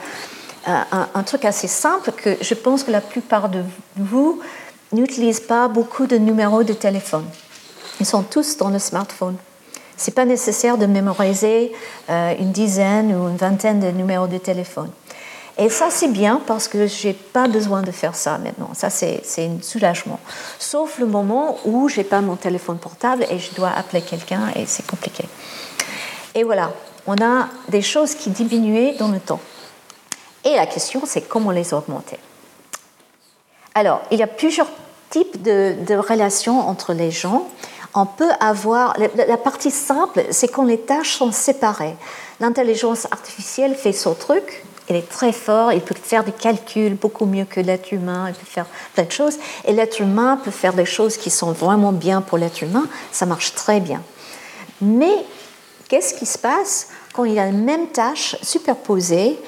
[0.67, 3.63] un, un, truc assez simple que je pense que la plupart de
[3.97, 4.41] vous
[4.93, 7.25] n'utilisent pas beaucoup de numéros de téléphone.
[8.01, 9.37] Ils sont tous dans le smartphone.
[9.97, 11.73] C'est pas nécessaire de mémoriser
[12.11, 14.91] euh, une dizaine ou une vingtaine de numéros de téléphone.
[15.59, 18.71] Et ça, c'est bien parce que je n'ai pas besoin de faire ça maintenant.
[18.75, 20.21] Ça, c'est un soulagement.
[20.59, 24.51] Sauf le moment où je n'ai pas mon téléphone portable et je dois appeler quelqu'un
[24.55, 25.25] et c'est compliqué.
[26.35, 26.73] Et voilà,
[27.07, 29.41] on a des choses qui diminuent dans le temps.
[30.45, 32.19] Et la question, c'est comment les augmenter?
[33.77, 34.69] Alors, il y a plusieurs
[35.11, 37.47] types de, relations entre les gens.
[37.95, 38.97] On peut avoir.
[39.15, 41.95] La partie simple, c'est quand les tâches sont séparées.
[42.41, 47.27] L'intelligence artificielle fait son truc, il est très fort, il peut faire des calculs beaucoup
[47.27, 49.37] mieux que l'être humain, il peut faire plein de choses.
[49.67, 53.27] Et l'être humain peut faire des choses qui sont vraiment bien pour l'être humain, ça
[53.27, 54.03] marche très bien.
[54.81, 55.13] Mais
[55.89, 59.39] qu'est-ce qui se passe quand il y a la même tâche superposée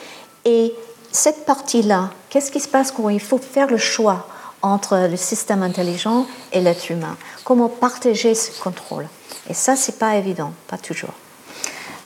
[0.44, 0.74] et
[1.18, 4.28] cette partie-là, qu'est-ce qui se passe quand il faut faire le choix
[4.62, 7.16] entre le système intelligent et l'être humain?
[7.42, 9.08] Comment partager ce contrôle?
[9.50, 11.14] Et ça, c'est pas évident, pas toujours.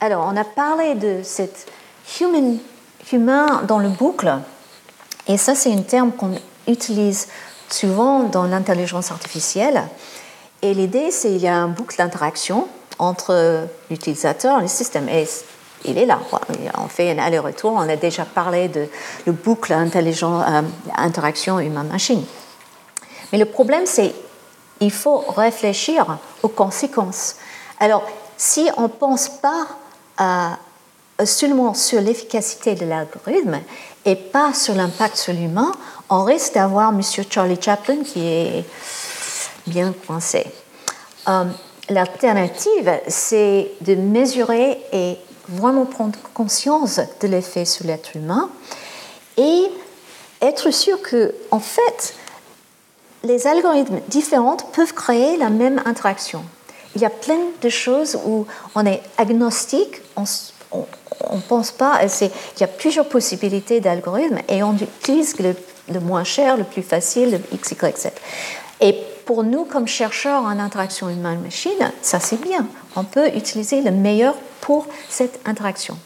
[0.00, 1.66] Alors, on a parlé de cette
[2.20, 2.58] human
[3.12, 4.32] humain dans le boucle.
[5.28, 6.32] Et ça, c'est un terme qu'on
[6.66, 7.28] utilise
[7.68, 9.82] souvent dans l'intelligence artificielle.
[10.62, 12.66] Et l'idée, c'est qu'il y a un boucle d'interaction
[12.98, 15.10] entre l'utilisateur et le système.
[15.10, 15.28] Et
[15.84, 16.18] il est là.
[16.78, 17.72] On fait un aller-retour.
[17.72, 18.86] On a déjà parlé de
[19.26, 20.62] le boucle intelligent, euh,
[20.96, 22.24] interaction humain-machine.
[23.32, 24.14] Mais le problème, c'est
[24.80, 27.36] il faut réfléchir aux conséquences.
[27.78, 28.04] Alors,
[28.36, 29.66] si on ne pense pas
[30.18, 30.58] à
[31.24, 33.60] seulement sur l'efficacité de l'algorithme
[34.04, 35.72] et pas sur l'impact sur l'humain,
[36.10, 37.00] on risque d'avoir M.
[37.30, 38.64] Charlie Chaplin qui est
[39.66, 40.46] bien coincé.
[41.28, 41.44] Euh,
[41.88, 45.16] l'alternative, c'est de mesurer et
[45.48, 48.50] vraiment prendre conscience de l'effet sur l'être humain
[49.36, 49.64] et
[50.40, 52.14] être sûr que, en fait,
[53.24, 56.44] les algorithmes différents peuvent créer la même interaction.
[56.94, 60.24] Il y a plein de choses où on est agnostique, on,
[60.72, 66.24] on ne pense pas, il y a plusieurs possibilités d'algorithmes et on utilise le, moins
[66.24, 68.08] cher, le plus facile, le X, Y, Z.
[68.80, 72.66] Et pour nous, comme chercheurs en interaction humaine-machine, ça c'est bien.
[72.96, 75.96] On peut utiliser le meilleur pour cette interaction.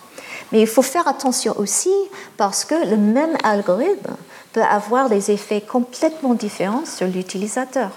[0.52, 1.92] Mais il faut faire attention aussi
[2.36, 4.16] parce que le même algorithme
[4.52, 7.90] peut avoir des effets complètement différents sur l'utilisateur.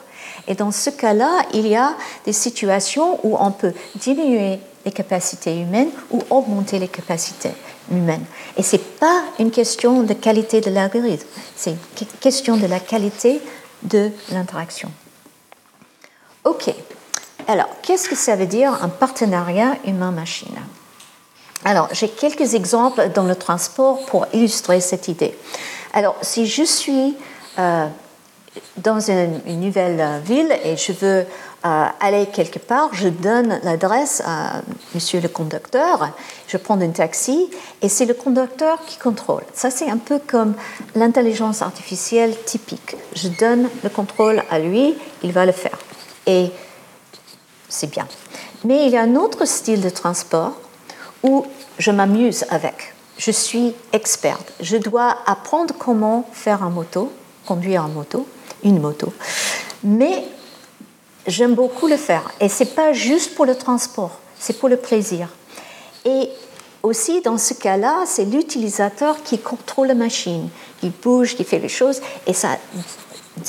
[0.47, 5.59] Et dans ce cas-là, il y a des situations où on peut diminuer les capacités
[5.59, 7.51] humaines ou augmenter les capacités
[7.91, 8.25] humaines.
[8.57, 12.79] Et ce n'est pas une question de qualité de l'algorithme, c'est une question de la
[12.79, 13.41] qualité
[13.83, 14.91] de l'interaction.
[16.43, 16.73] OK.
[17.49, 20.55] Alors, qu'est-ce que ça veut dire un partenariat humain-machine?
[21.65, 25.35] Alors, j'ai quelques exemples dans le transport pour illustrer cette idée.
[25.93, 27.17] Alors, si je suis
[27.57, 27.87] euh,
[28.77, 31.25] dans une, nouvelle ville et je veux
[31.65, 34.61] euh, aller quelque part, je donne l'adresse à
[34.93, 36.11] monsieur le conducteur,
[36.47, 37.49] je prends un taxi
[37.81, 39.43] et c'est le conducteur qui contrôle.
[39.55, 40.53] Ça, c'est un peu comme
[40.93, 42.95] l'intelligence artificielle typique.
[43.15, 45.79] Je donne le contrôle à lui, il va le faire.
[46.27, 46.51] Et
[47.69, 48.07] c'est bien.
[48.65, 50.53] Mais il y a un autre style de transport
[51.23, 51.45] où
[51.77, 52.93] je m'amuse avec.
[53.17, 54.51] Je suis experte.
[54.59, 57.11] Je dois apprendre comment faire un moto,
[57.45, 58.25] conduire un moto
[58.63, 59.13] une moto.
[59.83, 60.23] Mais
[61.27, 62.31] j'aime beaucoup le faire.
[62.39, 65.29] Et ce n'est pas juste pour le transport, c'est pour le plaisir.
[66.05, 66.29] Et
[66.83, 71.69] aussi, dans ce cas-là, c'est l'utilisateur qui contrôle la machine, qui bouge, qui fait les
[71.69, 72.57] choses, et ça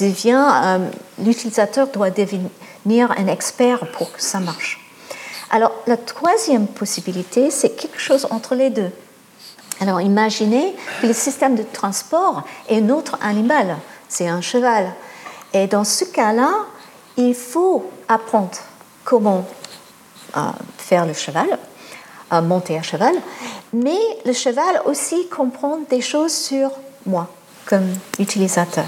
[0.01, 2.51] devient, euh, l'utilisateur doit devenir
[2.89, 4.81] un expert pour que ça marche.
[5.51, 8.91] Alors, la troisième possibilité, c'est quelque chose entre les deux.
[9.81, 13.77] Alors, imaginez que le système de transport est un autre animal
[14.11, 14.93] c'est un cheval.
[15.55, 16.51] Et dans ce cas-là,
[17.17, 18.59] il faut apprendre
[19.05, 19.47] comment
[20.37, 20.41] euh,
[20.77, 21.59] faire le cheval,
[22.33, 23.15] euh, monter un cheval,
[23.73, 26.71] mais le cheval aussi comprend des choses sur
[27.07, 27.29] moi
[27.67, 27.89] comme
[28.19, 28.85] utilisateur.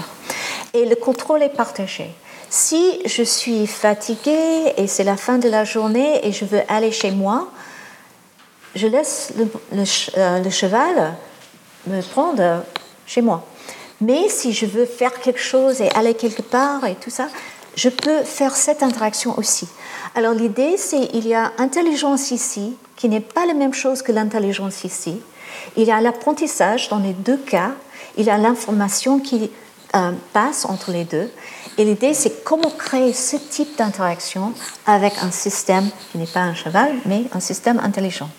[0.73, 2.13] Et le contrôle est partagé.
[2.55, 6.91] Si je suis fatiguée et c'est la fin de la journée et je veux aller
[6.91, 7.49] chez moi,
[8.75, 9.83] je laisse le
[10.19, 11.15] euh, cheval
[11.87, 12.63] me prendre
[13.07, 13.43] chez moi.
[14.01, 17.27] Mais si je veux faire quelque chose et aller quelque part et tout ça,
[17.75, 19.67] je peux faire cette interaction aussi.
[20.13, 24.11] Alors l'idée, c'est qu'il y a intelligence ici, qui n'est pas la même chose que
[24.11, 25.19] l'intelligence ici.
[25.75, 27.71] Il y a l'apprentissage dans les deux cas.
[28.15, 29.49] Il y a l'information qui
[29.95, 31.31] euh, passe entre les deux.
[31.77, 34.53] Et l'idée, c'est comment créer ce type d'interaction
[34.85, 38.29] avec un système qui n'est pas un cheval, mais un système intelligent.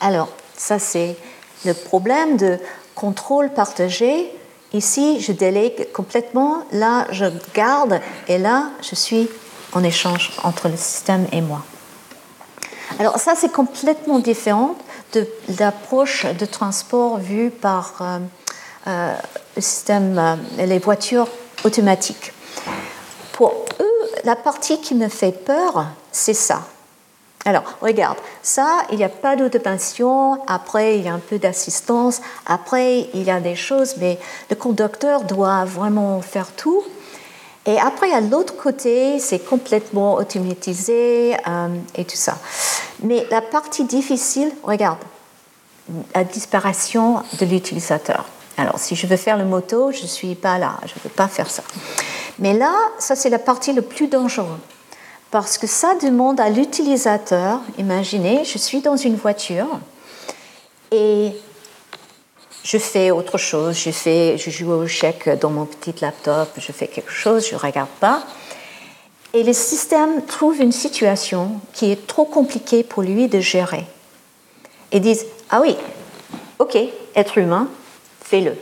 [0.00, 1.16] Alors, ça, c'est
[1.64, 2.58] le problème de
[2.94, 4.32] contrôle partagé,
[4.72, 9.28] ici je délègue complètement, là je garde et là je suis
[9.72, 11.64] en échange entre le système et moi.
[12.98, 14.74] Alors ça c'est complètement différent
[15.12, 15.26] de
[15.58, 18.18] l'approche de transport vue par euh,
[18.86, 19.14] euh,
[19.56, 21.28] le système, euh, les voitures
[21.64, 22.32] automatiques.
[23.32, 26.62] Pour eux, la partie qui me fait peur, c'est ça.
[27.44, 32.20] Alors, regarde, ça, il n'y a pas d'autopension, après, il y a un peu d'assistance,
[32.44, 34.18] après, il y a des choses, mais
[34.50, 36.82] le conducteur doit vraiment faire tout.
[37.64, 42.36] Et après, à l'autre côté, c'est complètement automatisé euh, et tout ça.
[43.02, 44.98] Mais la partie difficile, regarde,
[46.16, 48.24] la disparition de l'utilisateur.
[48.58, 51.10] Alors, si je veux faire le moto, je ne suis pas là, je ne veux
[51.10, 51.62] pas faire ça.
[52.38, 54.58] Mais là, ça, c'est la partie la plus dangereuse
[55.30, 59.80] parce que ça demande à l'utilisateur, imaginez, je suis dans une voiture
[60.90, 61.32] et
[62.62, 66.72] je fais autre chose, je, fais, je joue au chèque dans mon petit laptop, je
[66.72, 68.22] fais quelque chose, je ne regarde pas.
[69.34, 73.84] Et le système trouve une situation qui est trop compliquée pour lui de gérer.
[74.92, 75.76] Et disent, ah oui,
[76.58, 76.78] ok,
[77.14, 77.68] être humain,
[78.28, 78.56] fais-le.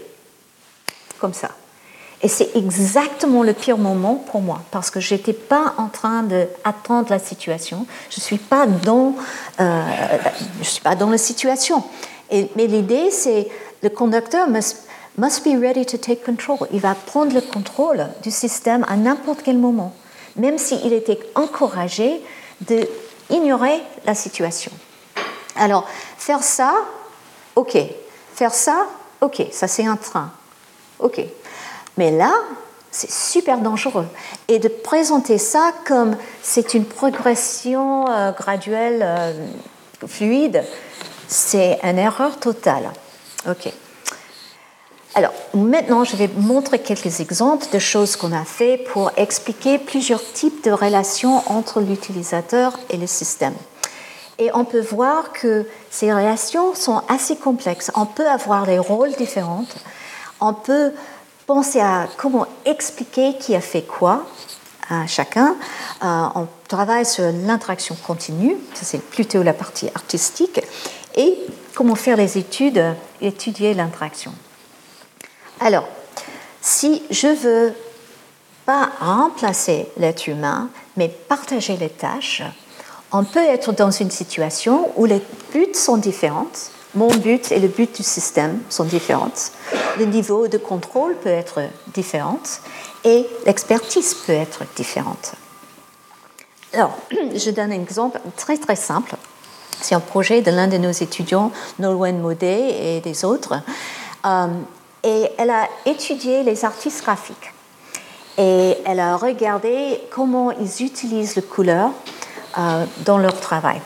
[1.19, 1.51] Comme ça.
[2.23, 6.23] Et c'est exactement le pire moment pour moi, parce que je n'étais pas en train
[6.23, 7.87] d'attendre la situation.
[8.09, 9.15] Je ne suis, pas dans,
[9.61, 9.83] euh,
[10.63, 11.83] suis pas dans la situation.
[12.31, 13.49] Et, mais l'idée, c'est
[13.83, 14.87] le conducteur must,
[15.19, 16.67] must be ready to take control.
[16.73, 19.95] Il va prendre le contrôle du système à n'importe quel moment,
[20.37, 22.23] même s'il était encouragé
[22.63, 24.73] d'ignorer la situation.
[25.57, 26.73] Alors, faire ça,
[27.55, 27.77] ok.
[28.35, 28.87] Faire ça,
[29.21, 29.47] ok.
[29.53, 30.31] Ça, c'est un train.
[30.99, 31.21] Ok.
[31.97, 32.33] Mais là,
[32.91, 34.07] c'est super dangereux.
[34.49, 39.33] Et de présenter ça comme c'est une progression euh, graduelle, euh,
[40.07, 40.65] fluide,
[41.27, 42.91] c'est une erreur totale.
[43.49, 43.73] OK.
[45.17, 50.23] Alors, maintenant, je vais montrer quelques exemples de choses qu'on a fait pour expliquer plusieurs
[50.33, 53.55] types de relations entre l'utilisateur et le système.
[54.39, 57.91] Et on peut voir que ces relations sont assez complexes.
[57.95, 59.65] On peut avoir des rôles différents.
[60.41, 60.93] On peut
[61.47, 64.25] penser à comment expliquer qui a fait quoi
[64.91, 65.57] à chacun.
[66.03, 70.61] Euh, on travaille sur l'interaction continue, ça c'est plutôt la partie artistique,
[71.15, 71.39] et
[71.75, 72.83] comment faire les études,
[73.21, 74.33] étudier l'interaction.
[75.61, 75.89] Alors,
[76.61, 77.73] si je veux
[78.67, 82.43] pas remplacer l'être humain, mais partager les tâches,
[83.15, 86.49] on peut être dans une situation où les buts sont différents.
[86.97, 89.33] Mon but et le but du système sont différents.
[89.99, 91.61] Le niveau de contrôle peut être
[91.95, 92.41] différent
[93.05, 95.35] et l'expertise peut être différente.
[96.73, 96.99] Alors,
[97.37, 99.15] je donne un exemple très très simple.
[99.81, 103.55] C'est un projet de l'un de nos étudiants, Nolwenn Modet et des autres.
[104.27, 104.47] Euh,
[105.05, 107.53] et elle a étudié les artistes graphiques.
[108.39, 112.24] Et elle a regardé comment ils utilisent la couleur euh,
[113.05, 113.81] dans leur travail.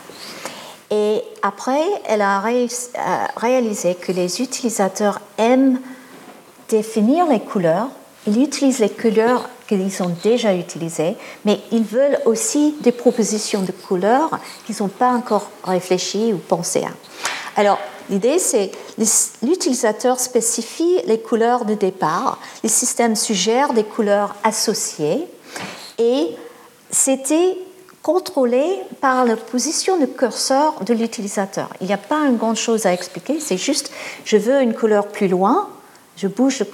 [0.91, 2.43] Et après, elle a
[3.35, 5.79] réalisé que les utilisateurs aiment
[6.67, 7.89] définir les couleurs.
[8.27, 11.15] Ils utilisent les couleurs qu'ils ont déjà utilisées,
[11.45, 16.83] mais ils veulent aussi des propositions de couleurs qu'ils n'ont pas encore réfléchi ou pensé
[16.83, 16.89] à.
[17.55, 17.77] Alors,
[18.09, 18.71] l'idée, c'est
[19.43, 25.27] l'utilisateur spécifie les couleurs de départ, le système suggère des couleurs associées,
[25.99, 26.35] et
[26.89, 27.57] c'était
[28.11, 28.65] contrôlé
[29.01, 31.69] par la position de curseur de l'utilisateur.
[31.79, 33.91] Il n'y a pas une grande chose à expliquer, c'est juste
[34.25, 35.69] je veux une couleur plus loin,
[36.17, 36.67] je bouge le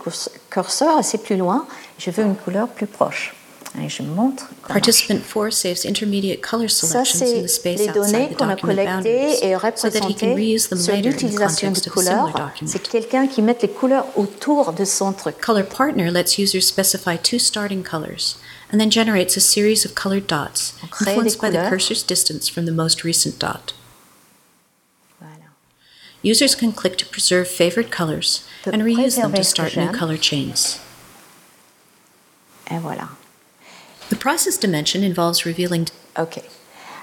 [0.49, 1.67] curseur c'est plus loin,
[1.97, 3.35] je veux une couleur plus proche.
[3.83, 4.47] Et je montre.
[4.69, 9.53] Participant 4 saves intermediate color selections in the space les données qu'on a collectées et
[9.75, 12.53] so that he can représentées reuse them sur l'utilisation de couleurs.
[12.65, 15.35] C'est quelqu'un qui met les couleurs autour de son truc.
[15.41, 18.37] Color Partner lets users specify two starting colors
[18.71, 22.71] and then generates a series of colored dots influenced by the cursor's distance from the
[22.71, 23.73] most recent dot.
[25.21, 25.49] Voilà.
[26.21, 30.79] Users can click to preserve favorite colors and reuse them to start new color chains.
[32.71, 33.09] Et voilà.
[34.09, 35.87] The process dimension involves revealing
[36.17, 36.43] OK.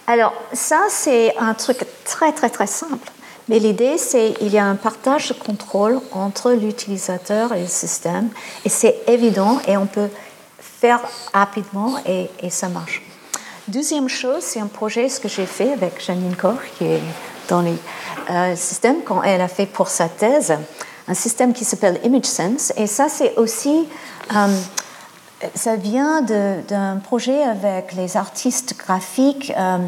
[0.07, 3.09] Alors, ça, c'est un truc très, très, très simple.
[3.49, 8.31] Mais l'idée, c'est qu'il y a un partage de contrôle entre l'utilisateur et le système.
[8.65, 10.09] Et c'est évident et on peut
[10.83, 11.01] faire
[11.33, 13.03] rapidement et, ça marche.
[13.69, 17.03] Deuxième chose, c'est un projet, ce que j'ai fait avec Janine Koch, qui est
[17.49, 17.79] dans les
[18.31, 20.53] euh, systèmes quand elle a fait pour sa thèse,
[21.07, 22.73] un système qui s'appelle ImageSense.
[22.77, 23.87] Et ça, c'est aussi
[24.35, 24.49] euh,
[25.55, 29.79] ça vient d'un projet avec les artistes graphiques, euh,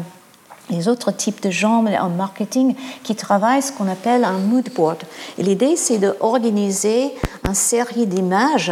[0.69, 2.73] les autres types de gens en marketing
[3.03, 5.03] qui travaillent ce qu'on appelle un mood board.
[5.37, 7.13] L'idée, c'est d'organiser
[7.45, 8.71] une série d'images.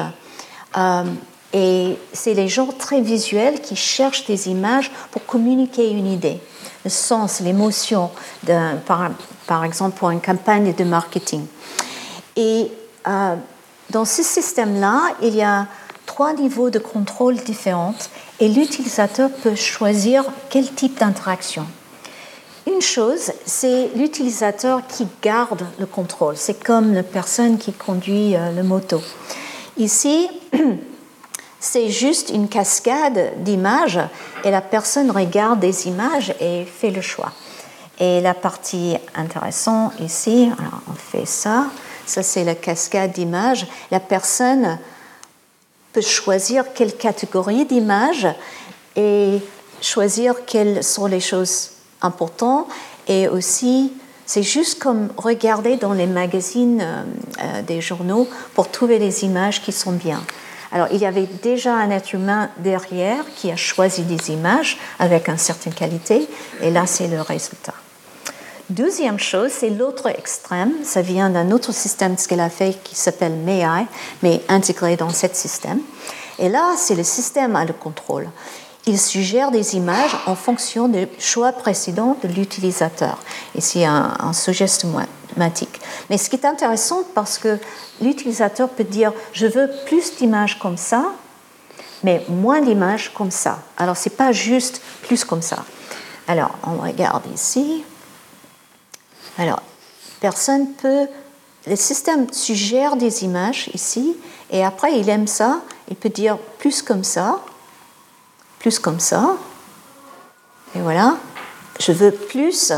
[1.54, 6.39] Et c'est les gens très visuels qui cherchent des images pour communiquer une idée,
[6.84, 8.10] le sens, l'émotion,
[9.45, 11.45] par exemple pour une campagne de marketing.
[12.36, 12.72] Et
[13.08, 13.36] euh,
[13.91, 15.68] dans ce système-là, il y a
[16.08, 17.93] trois niveaux de contrôle différents
[18.39, 21.66] et l'utilisateur peut choisir quel type d'interaction.
[22.66, 26.36] Une chose, c'est l'utilisateur qui garde le contrôle.
[26.38, 29.01] C'est comme la personne qui conduit euh, le moto.
[29.78, 30.30] Ici,
[31.64, 33.99] c'est juste une cascade d'images
[34.43, 37.32] et la personne regarde des images et fait le choix.
[38.01, 40.51] Et la partie intéressante ici,
[40.89, 41.68] on fait ça,
[42.05, 43.66] ça c'est la cascade d'images.
[43.91, 44.78] La personne
[45.93, 48.28] peut choisir quelle catégorie d'images
[48.97, 49.39] et
[49.80, 52.68] choisir quelles sont les choses importantes
[53.07, 53.93] et aussi
[54.26, 57.03] c'est juste comme regarder dans les magazines euh,
[57.41, 60.22] euh, des journaux pour trouver les images qui sont bien.
[60.74, 65.30] Alors il y avait déjà un être humain derrière qui a choisi des images avec
[65.30, 66.28] une certaine qualité
[66.61, 67.76] et là c'est le résultat.
[68.69, 70.71] Deuxième chose, c'est l'autre extrême.
[70.84, 73.86] Ça vient d'un autre système, ce qu'elle a fait, qui s'appelle MAI,
[74.24, 75.80] mais intégré dans ce système.
[76.39, 78.30] Et là, c'est le système à le contrôle.
[78.86, 83.17] Il suggère des images en fonction des choix précédents de l'utilisateur.
[83.55, 85.79] Ici, un, un suggestionmatique.
[86.09, 87.57] Mais ce qui est intéressant, parce que
[88.01, 91.05] l'utilisateur peut dire je veux plus d'images comme ça,
[92.03, 93.59] mais moins d'images comme ça.
[93.77, 95.63] Alors, ce n'est pas juste plus comme ça.
[96.27, 97.84] Alors, on regarde ici.
[99.38, 99.61] Alors,
[100.19, 101.07] personne peut.
[101.65, 104.17] Le système suggère des images ici,
[104.51, 105.61] et après, il aime ça.
[105.89, 107.39] Il peut dire plus comme ça,
[108.64, 109.36] plus comme ça.
[110.74, 111.18] Et voilà.
[111.80, 112.72] Je veux plus.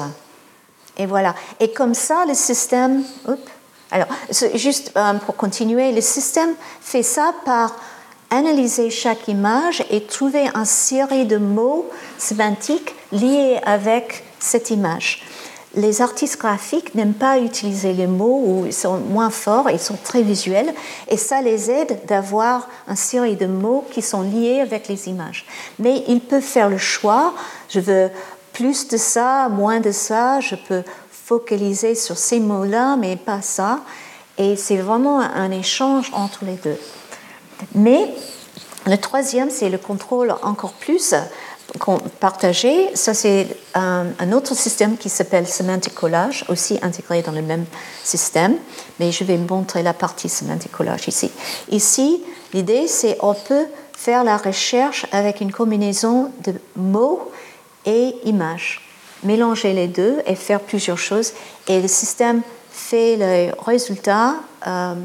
[0.97, 1.35] Et voilà.
[1.59, 3.03] Et comme ça, le système.
[3.27, 3.39] Oups.
[3.91, 4.07] Alors,
[4.55, 7.75] juste euh, pour continuer, le système fait ça par
[8.31, 15.23] analyser chaque image et trouver une série de mots sémantiques liés avec cette image.
[15.75, 19.97] Les artistes graphiques n'aiment pas utiliser les mots ou ils sont moins forts, ils sont
[20.01, 20.73] très visuels
[21.09, 25.45] et ça les aide d'avoir une série de mots qui sont liés avec les images.
[25.79, 27.33] Mais ils peuvent faire le choix,
[27.69, 28.09] je veux
[28.53, 33.81] plus de ça, moins de ça, je peux focaliser sur ces mots-là, mais pas ça.
[34.37, 36.79] Et c'est vraiment un échange entre les deux.
[37.73, 38.13] Mais
[38.85, 41.15] le troisième, c'est le contrôle encore plus
[42.19, 47.65] partagé, ça c'est un, autre système qui s'appelle Semantic Collage, aussi intégré dans le même
[48.03, 48.55] système,
[48.99, 51.31] mais je vais montrer la partie Semantic Collage ici.
[51.69, 52.23] Ici,
[52.53, 57.31] l'idée c'est on peut faire la recherche avec une combinaison de mots
[57.85, 58.81] et images,
[59.23, 61.33] mélanger les deux et faire plusieurs choses,
[61.67, 64.35] et le système fait le résultat.
[64.67, 64.95] Euh,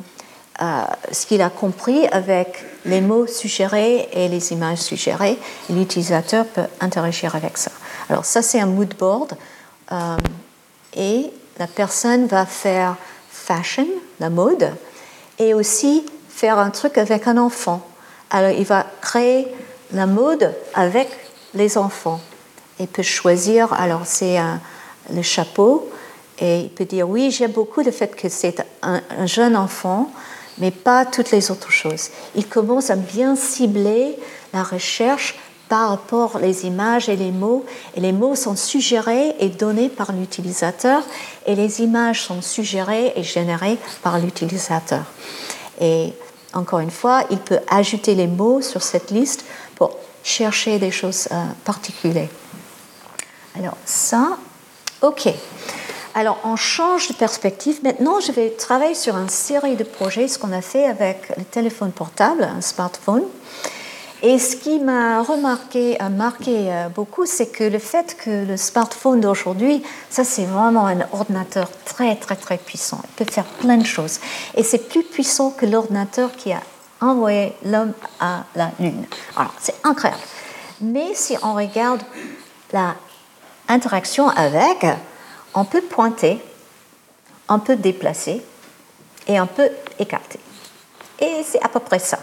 [0.61, 5.38] ce qu'il a compris avec les mots suggérés et les images suggérées,
[5.70, 7.70] l'utilisateur peut interagir avec ça.
[8.08, 9.36] Alors ça, c'est un mood board,
[9.92, 10.16] euh,
[10.94, 12.96] et la personne va faire
[13.30, 13.86] fashion,
[14.18, 14.72] la mode,
[15.38, 17.86] et aussi faire un truc avec un enfant.
[18.30, 19.48] Alors il va créer
[19.92, 21.08] la mode avec
[21.54, 22.20] les enfants
[22.78, 24.38] et peut choisir, alors c'est
[25.12, 25.90] le chapeau,
[26.38, 30.11] et il peut dire oui, j'aime beaucoup le fait que c'est un jeune enfant,
[30.61, 32.11] mais pas toutes les autres choses.
[32.34, 34.16] Il commence à bien cibler
[34.52, 35.36] la recherche
[35.70, 37.64] par rapport aux images et les mots.
[37.96, 41.02] Et les mots sont suggérés et donnés par l'utilisateur,
[41.46, 45.04] et les images sont suggérées et générées par l'utilisateur.
[45.80, 46.12] Et
[46.52, 49.44] encore une fois, il peut ajouter les mots sur cette liste
[49.76, 52.28] pour chercher des choses euh, particulières.
[53.56, 54.36] Alors ça,
[55.00, 55.28] ok.
[56.14, 57.80] Alors, on change de perspective.
[57.84, 61.44] Maintenant, je vais travailler sur une série de projets, ce qu'on a fait avec le
[61.44, 63.22] téléphone portable, un smartphone.
[64.22, 69.20] Et ce qui m'a remarqué, marqué euh, beaucoup, c'est que le fait que le smartphone
[69.20, 73.00] d'aujourd'hui, ça c'est vraiment un ordinateur très très très puissant.
[73.04, 74.20] Il peut faire plein de choses.
[74.56, 76.61] Et c'est plus puissant que l'ordinateur qui a
[77.00, 79.06] envoyé l'homme à la Lune.
[79.36, 80.22] Alors, c'est incroyable.
[80.82, 82.02] Mais si on regarde
[82.72, 82.96] la
[83.68, 84.84] interaction avec,
[85.55, 86.40] on peut pointer,
[87.48, 88.42] on peut déplacer
[89.26, 90.40] et on peut écarter.
[91.18, 92.18] Et c'est à peu près ça.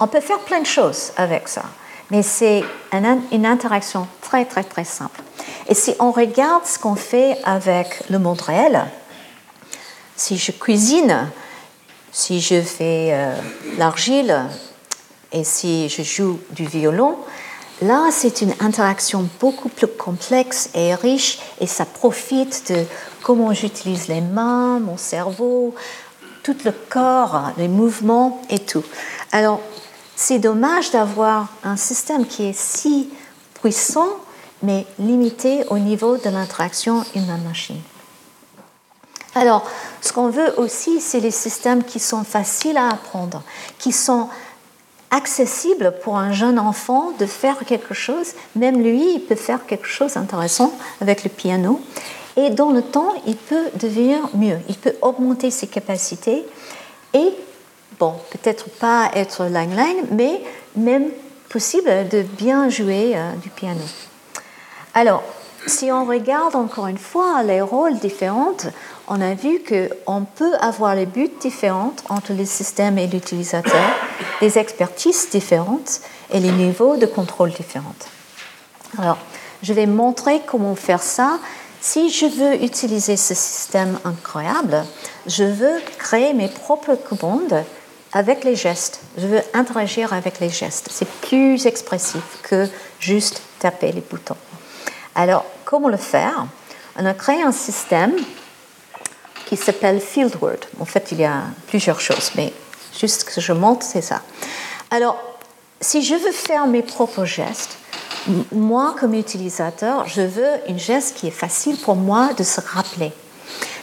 [0.00, 1.62] On peut faire plein de choses avec ça,
[2.10, 2.62] mais c'est
[2.92, 5.20] une interaction très très très simple.
[5.68, 8.84] Et si on regarde ce qu'on fait avec le monde réel,
[10.16, 11.30] si je cuisine,
[12.10, 13.34] si je fais euh,
[13.78, 14.44] l'argile
[15.32, 17.16] et si je joue du violon,
[17.82, 22.84] Là, c'est une interaction beaucoup plus complexe et riche et ça profite de
[23.24, 25.74] comment j'utilise les mains, mon cerveau,
[26.44, 28.84] tout le corps, les mouvements et tout.
[29.32, 29.60] Alors,
[30.14, 33.10] c'est dommage d'avoir un système qui est si
[33.60, 34.10] puissant
[34.62, 37.80] mais limité au niveau de l'interaction humaine-machine.
[39.34, 39.64] Alors,
[40.00, 43.42] ce qu'on veut aussi, c'est les systèmes qui sont faciles à apprendre,
[43.78, 44.28] qui sont
[45.12, 48.32] accessible pour un jeune enfant de faire quelque chose.
[48.56, 51.80] Même lui, il peut faire quelque chose d'intéressant avec le piano.
[52.36, 54.58] Et dans le temps, il peut devenir mieux.
[54.68, 56.44] Il peut augmenter ses capacités.
[57.12, 57.28] Et,
[58.00, 59.68] bon, peut-être pas être Lang,
[60.10, 60.42] mais
[60.74, 61.10] même
[61.50, 63.82] possible de bien jouer euh, du piano.
[64.94, 65.22] Alors,
[65.66, 68.56] si on regarde encore une fois les rôles différents,
[69.14, 73.90] on a vu qu'on peut avoir les buts différents entre le système et l'utilisateur,
[74.40, 76.00] les expertises différentes
[76.30, 77.94] et les niveaux de contrôle différents.
[78.96, 79.18] Alors,
[79.62, 81.38] je vais montrer comment faire ça.
[81.82, 84.82] Si je veux utiliser ce système incroyable,
[85.26, 87.64] je veux créer mes propres commandes
[88.14, 89.02] avec les gestes.
[89.18, 90.88] Je veux interagir avec les gestes.
[90.90, 92.66] C'est plus expressif que
[92.98, 94.36] juste taper les boutons.
[95.14, 96.46] Alors, comment le faire?
[96.98, 98.14] On a créé un système
[99.52, 100.60] qui s'appelle Fieldword.
[100.80, 102.54] En fait, il y a plusieurs choses, mais
[102.98, 104.22] juste ce que je montre, c'est ça.
[104.90, 105.18] Alors,
[105.78, 107.76] si je veux faire mes propres gestes,
[108.50, 113.12] moi, comme utilisateur, je veux une geste qui est facile pour moi de se rappeler.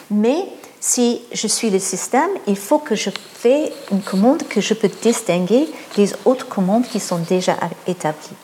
[0.09, 0.47] Mais
[0.79, 4.89] si je suis le système, il faut que je fais une commande que je peux
[5.03, 8.37] distinguer des autres commandes qui sont déjà établies.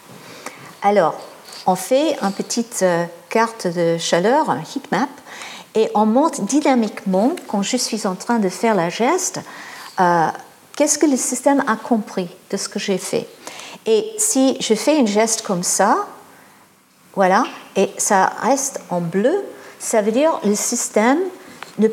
[0.84, 1.16] Alors,
[1.66, 5.10] on fait une petite euh, carte de chaleur, un heat map,
[5.76, 9.42] et on montre dynamiquement, quand je suis en train de faire la geste,
[10.00, 10.28] euh,
[10.76, 13.28] qu'est-ce que le système a compris de ce que j'ai fait?
[13.86, 16.08] Et si je fais une geste comme ça,
[17.14, 17.44] voilà,
[17.76, 19.44] et ça reste en bleu,
[19.80, 21.20] ça veut dire le système
[21.78, 21.90] ne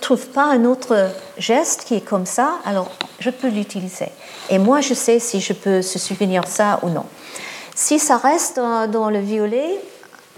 [0.00, 4.08] trouve pas un autre geste qui est comme ça, alors je peux l'utiliser.
[4.48, 7.04] Et moi, je sais si je peux se souvenir ça ou non.
[7.74, 9.78] Si ça reste dans le violet,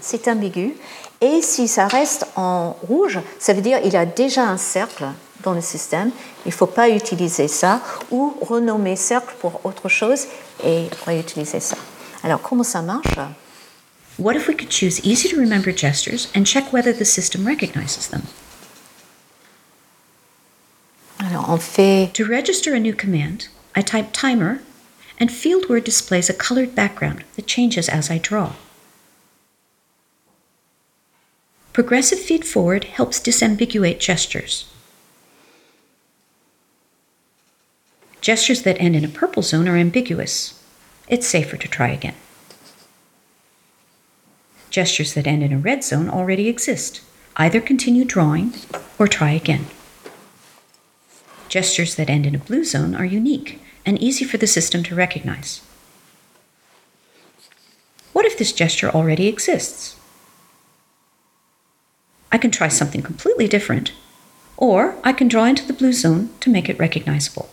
[0.01, 0.75] c'est ambigu.
[1.21, 5.05] Et si ça reste en rouge, ça veut dire qu'il y a déjà un cercle
[5.43, 6.09] dans le système.
[6.45, 10.25] Il ne faut pas utiliser ça ou renommer cercle pour autre chose
[10.63, 11.77] et réutiliser ça.
[12.23, 13.19] Alors, comment ça marche?
[14.17, 18.09] What if we could choose easy to remember gestures and check whether the system recognizes
[18.09, 18.21] them?
[21.19, 22.11] Alors, on fait.
[22.13, 24.59] To register a new command, I type timer
[25.19, 28.53] and Fieldword displays a colored background that changes as I draw.
[31.73, 34.65] Progressive feed forward helps disambiguate gestures.
[38.19, 40.61] Gestures that end in a purple zone are ambiguous.
[41.07, 42.15] It's safer to try again.
[44.69, 47.01] Gestures that end in a red zone already exist.
[47.37, 48.53] Either continue drawing
[48.99, 49.65] or try again.
[51.47, 54.95] Gestures that end in a blue zone are unique and easy for the system to
[54.95, 55.61] recognize.
[58.11, 59.95] What if this gesture already exists?
[62.31, 63.91] I can try something completely different,
[64.57, 67.47] or I can draw into the blue zone to make it recognizable.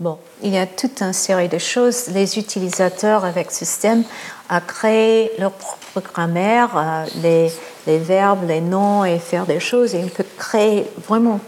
[0.00, 2.08] Bon, il y a toute une série de choses.
[2.08, 4.02] Les utilisateurs avec ce système
[4.48, 7.52] à créer leur propre grammaire, euh, les,
[7.86, 9.94] les, verbes, les noms et faire des choses.
[9.94, 11.38] Et on peut créer vraiment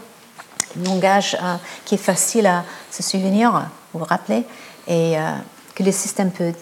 [0.79, 4.45] un langage euh, qui est facile à se souvenir, vous vous rappelez,
[4.87, 5.31] et euh,
[5.73, 6.53] que le système peut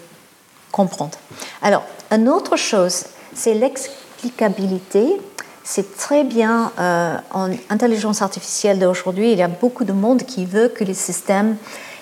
[0.72, 1.20] comprendre.
[1.62, 3.54] Alors, une autre chose, c'est
[4.24, 5.20] l'explicabilité
[5.66, 9.32] c'est très bien euh, en intelligence artificielle d'aujourd'hui.
[9.32, 11.56] Il y a beaucoup de monde qui veut que le système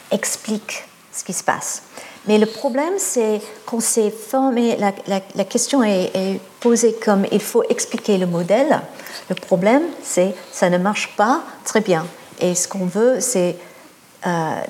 [0.10, 1.84] explique ce qui se passe.
[2.28, 8.18] Mais le problème, c'est quand c'est formé, la, question est, posée comme il faut expliquer
[8.18, 8.82] le modèle.
[9.30, 12.08] Le problème, c'est ça ne marche pas très bien.
[12.40, 13.58] Et ce qu'on veut, c'est
[14.26, 14.62] euh,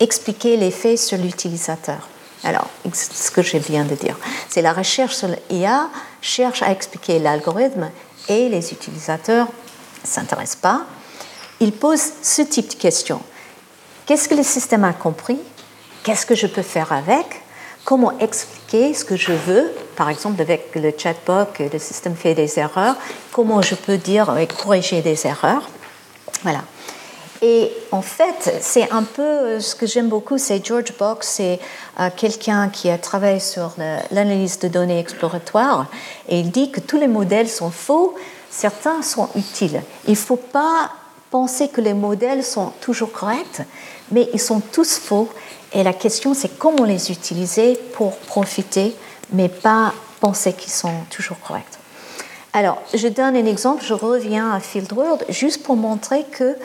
[0.00, 2.08] expliquer l'effet sur l'utilisateur.
[2.42, 4.18] Alors, ce que je viens de dire,
[4.48, 5.88] c'est la recherche sur l'IA
[6.24, 7.90] cherche à expliquer l'algorithme
[8.28, 10.86] et les utilisateurs ne s'intéressent pas,
[11.60, 13.20] ils posent ce type de questions.
[14.06, 15.38] Qu'est-ce que le système a compris?
[16.02, 17.42] Qu'est-ce que je peux faire avec?
[17.84, 19.70] Comment expliquer ce que je veux?
[19.96, 22.96] Par exemple, avec le chatbot, le système fait des erreurs.
[23.30, 25.68] Comment je peux dire et corriger des erreurs?
[26.42, 26.62] Voilà.
[27.46, 31.60] Et en fait, c'est un peu euh, ce que j'aime beaucoup, c'est George Box, c'est
[32.00, 33.74] euh, quelqu'un qui a travaillé sur
[34.10, 35.88] l'analyse de données exploratoires,
[36.26, 38.14] et il dit que tous les modèles sont faux,
[38.50, 39.82] certains sont utiles.
[40.06, 40.90] Il ne faut pas
[41.30, 43.60] penser que les modèles sont toujours corrects,
[44.10, 45.28] mais ils sont tous faux,
[45.74, 48.96] et la question c'est comment les utiliser pour profiter,
[49.32, 51.78] mais pas penser qu'ils sont toujours corrects.
[52.54, 56.56] Alors, je donne un exemple, je reviens à FieldWorld, juste pour montrer que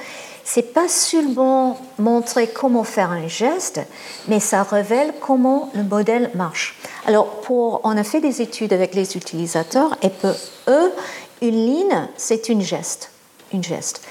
[0.51, 3.81] c'est pas seulement montrer comment faire un geste,
[4.27, 6.75] mais ça révèle comment le modèle marche.
[7.05, 10.33] Alors, pour, on a fait des études avec les utilisateurs et pour
[10.67, 10.91] eux,
[11.43, 13.11] une ligne, c'est une geste,
[13.53, 14.01] une geste.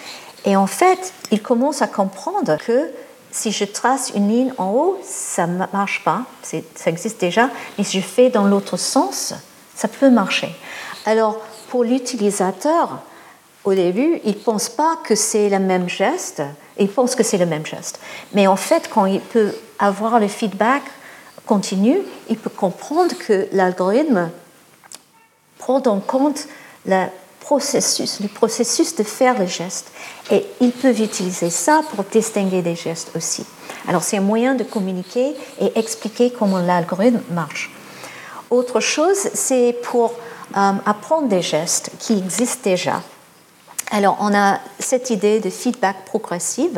[0.44, 2.88] Et en fait, ils commencent à comprendre que
[3.32, 7.82] si je trace une ligne en haut, ça ne marche pas, ça existe déjà, mais
[7.84, 9.34] si je fais dans l'autre sens,
[9.74, 10.54] ça peut marcher.
[11.04, 13.00] Alors, pour l'utilisateur,
[13.64, 16.42] au début, il ne pense pas que c'est le même geste,
[16.78, 18.00] il pense que c'est le même geste.
[18.32, 20.82] Mais en fait, quand il peut avoir le feedback
[21.46, 21.98] continu,
[22.28, 24.30] il peut comprendre que l'algorithme
[25.58, 26.46] prend en compte
[26.86, 27.06] le
[27.40, 29.90] processus, le processus de faire le geste.
[30.30, 33.44] Et ils peuvent utiliser ça pour distinguer des gestes aussi.
[33.88, 37.70] Alors c'est un moyen de communiquer et expliquer comment l'algorithme marche.
[38.50, 40.12] Autre chose, c'est pour
[40.56, 43.02] euh, apprendre des gestes qui existent déjà.
[43.90, 46.70] Alors, on a cette idée de feedback progressif.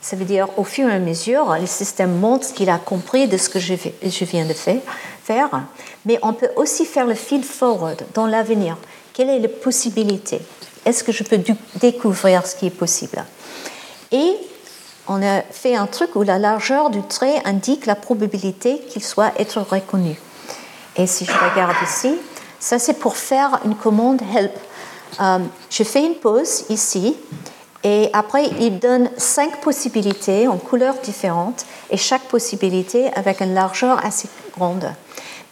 [0.00, 3.28] Ça veut dire, au fur et à mesure, le système montre ce qu'il a compris
[3.28, 3.74] de ce que je,
[4.24, 5.50] viens de faire.
[6.06, 8.76] Mais on peut aussi faire le feed forward dans l'avenir.
[9.12, 10.40] Quelle est la possibilité?
[10.86, 11.40] Est-ce que je peux
[11.80, 13.22] découvrir ce qui est possible?
[14.10, 14.36] Et
[15.06, 19.32] on a fait un truc où la largeur du trait indique la probabilité qu'il soit
[19.36, 20.18] reconnu.
[20.96, 22.14] Et si je regarde ici,
[22.58, 24.52] ça c'est pour faire une commande help
[25.20, 25.38] euh,
[25.70, 27.16] je fais une pause ici
[27.84, 34.04] et après il donne cinq possibilités en couleurs différentes et chaque possibilité avec une largeur
[34.04, 34.90] assez grande.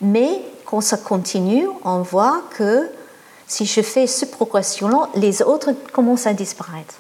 [0.01, 2.89] Mais quand ça continue, on voit que
[3.47, 6.95] si je fais cette progression-là, les autres commencent à disparaître.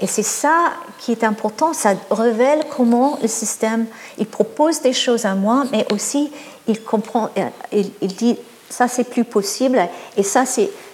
[0.00, 3.86] Et c'est ça qui est important, ça révèle comment le système,
[4.18, 6.32] il propose des choses à moi, mais aussi
[6.66, 8.36] il comprend, euh, il dit
[8.68, 9.80] ça c'est plus possible
[10.16, 10.44] et ça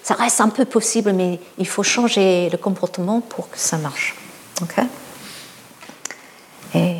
[0.03, 4.17] ça reste un peu possible, mais il faut changer le comportement pour que ça marche.
[4.63, 4.85] Ok?
[6.75, 6.97] Et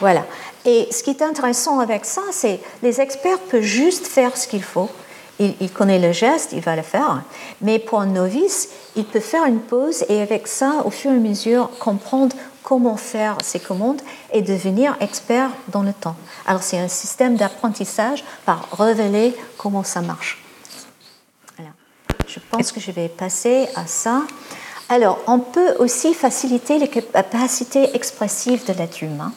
[0.00, 0.24] voilà.
[0.64, 4.62] Et ce qui est intéressant avec ça, c'est les experts peuvent juste faire ce qu'il
[4.62, 4.90] faut.
[5.38, 7.22] Il, il, connaît le geste, il va le faire.
[7.62, 11.14] Mais pour un novice, il peut faire une pause et avec ça, au fur et
[11.14, 14.00] à mesure, comprendre comment faire ces commandes
[14.32, 16.16] et devenir expert dans le temps.
[16.46, 20.42] Alors c'est un système d'apprentissage par révéler comment ça marche.
[22.30, 24.22] Je pense que je vais passer à ça.
[24.88, 29.32] Alors, on peut aussi faciliter les capacités expressives de l'être humain.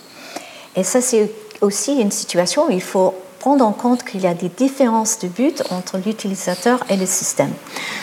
[0.76, 4.36] Et ça, c'est aussi une situation où il faut prendre en compte qu'il y a
[4.36, 7.52] des différences de but entre l'utilisateur et le système.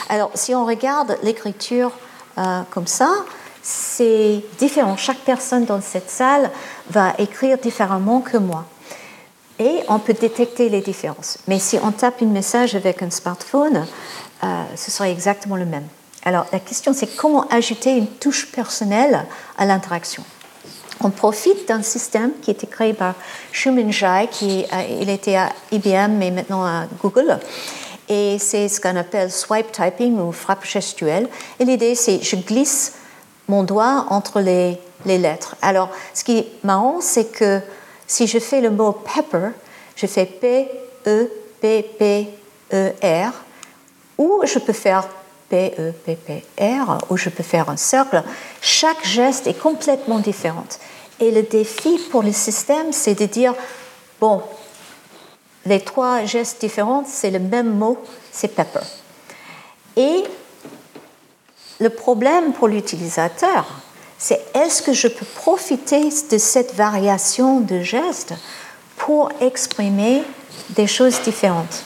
[0.08, 1.92] Alors, si on regarde l'écriture
[2.38, 3.10] euh, comme ça,
[3.62, 4.96] c'est différent.
[4.96, 6.50] Chaque personne dans cette salle
[6.88, 8.64] va écrire différemment que moi.
[9.58, 11.38] Et on peut détecter les différences.
[11.46, 13.86] Mais si on tape un message avec un smartphone,
[14.42, 15.86] euh, ce serait exactement le même.
[16.24, 19.26] Alors la question c'est comment ajouter une touche personnelle
[19.58, 20.22] à l'interaction.
[21.02, 23.14] On profite d'un système qui a été créé par
[23.52, 27.38] Shumin Jai, qui euh, il était à IBM et maintenant à Google.
[28.08, 31.28] Et c'est ce qu'on appelle swipe typing ou frappe gestuelle.
[31.58, 32.94] Et l'idée c'est je glisse
[33.50, 35.56] mon doigt entre les, les lettres.
[35.60, 37.60] Alors ce qui est marrant c'est que
[38.06, 39.50] si je fais le mot pepper,
[39.94, 41.12] je fais P-E-P-P-E-R,
[44.18, 45.06] ou je peux faire
[45.48, 48.24] P-E-P-P-R, ou je peux faire un cercle.
[48.60, 50.66] Chaque geste est complètement différent.
[51.20, 53.54] Et le défi pour le système, c'est de dire,
[54.20, 54.42] bon,
[55.64, 57.96] les trois gestes différents, c'est le même mot,
[58.32, 58.80] c'est pepper.
[59.96, 60.24] Et
[61.80, 63.66] le problème pour l'utilisateur,
[64.18, 68.34] c'est est-ce que je peux profiter de cette variation de gestes
[68.98, 70.22] pour exprimer
[70.70, 71.84] des choses différentes?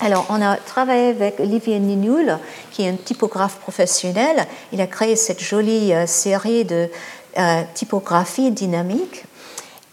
[0.00, 2.38] Alors, on a travaillé avec Olivier Ninoul,
[2.70, 4.46] qui est un typographe professionnel.
[4.72, 6.88] Il a créé cette jolie euh, série de
[7.36, 9.24] euh, typographie dynamique.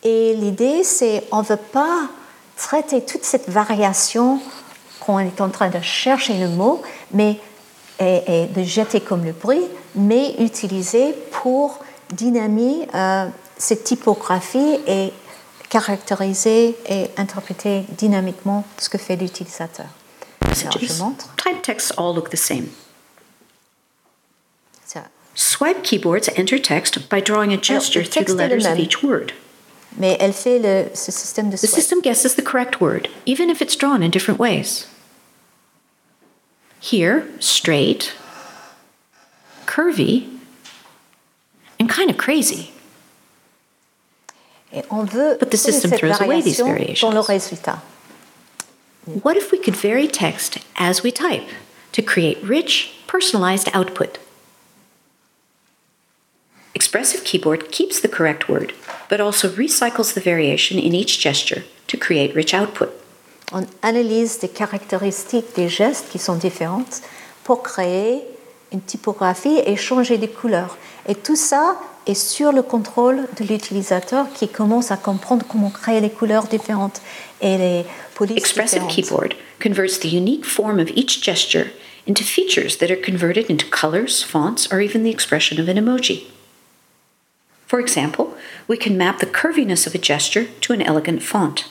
[0.03, 2.07] Et l'idée, c'est on ne veut pas
[2.55, 4.39] traiter toute cette variation
[4.99, 7.39] qu'on est en train de chercher le mot, mais
[7.99, 9.63] et, de jeter comme le bruit,
[9.95, 11.79] mais utiliser pour
[12.11, 13.27] dynamiser euh,
[13.57, 15.11] cette typographie et
[15.69, 19.87] caractériser et interpréter dynamiquement ce que fait l'utilisateur.
[20.41, 21.33] Alors, je montre.
[21.37, 22.67] Type texts all look the same.
[25.35, 29.33] Swipe keyboards enter text by drawing a gesture Alors, through the letters of each word.
[29.97, 33.61] Mais elle fait le, ce système de The system guesses the correct word, even if
[33.61, 34.87] it's drawn in different ways.
[36.85, 38.13] Here, straight,
[39.65, 40.29] curvy,
[41.79, 42.71] and kind of crazy.
[44.71, 47.01] But the system throws away these variations.
[47.01, 47.79] dans le résultat.
[49.23, 51.47] What if we could vary text as we type
[51.91, 54.19] to create rich, personalized output?
[56.75, 58.73] Expressive Keyboard keeps the correct word,
[59.09, 62.93] but also recycles the variation in each gesture to create rich output.
[63.51, 67.01] On analyse des caractéristiques des gestes qui sont différentes
[67.43, 68.21] pour créer
[68.71, 70.77] une typographie et changer de couleurs.
[71.07, 76.01] Et tout ça est sur le contrôle de l'utilisateur qui commence à comprendre comment créer
[76.01, 77.01] les couleurs différentes
[77.41, 77.85] et les
[78.15, 79.29] polices Expressive différentes.
[79.29, 81.67] Keyboard converts the unique form of each gesture
[82.07, 86.27] into features that are converted into colors, fonts, or even the expression of an emoji.
[87.67, 88.35] For example,
[88.67, 91.65] we can map the curviness of a gesture to an elegant font,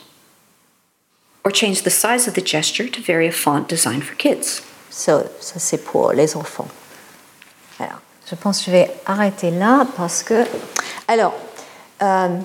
[1.45, 4.63] or change the size of the gesture to vary a font designed for kids.
[4.91, 6.69] Ça, ça c'est pour les enfants.
[7.79, 10.45] Alors, je pense que je vais arrêter là parce que.
[11.09, 11.35] Alors,
[12.03, 12.39] euh,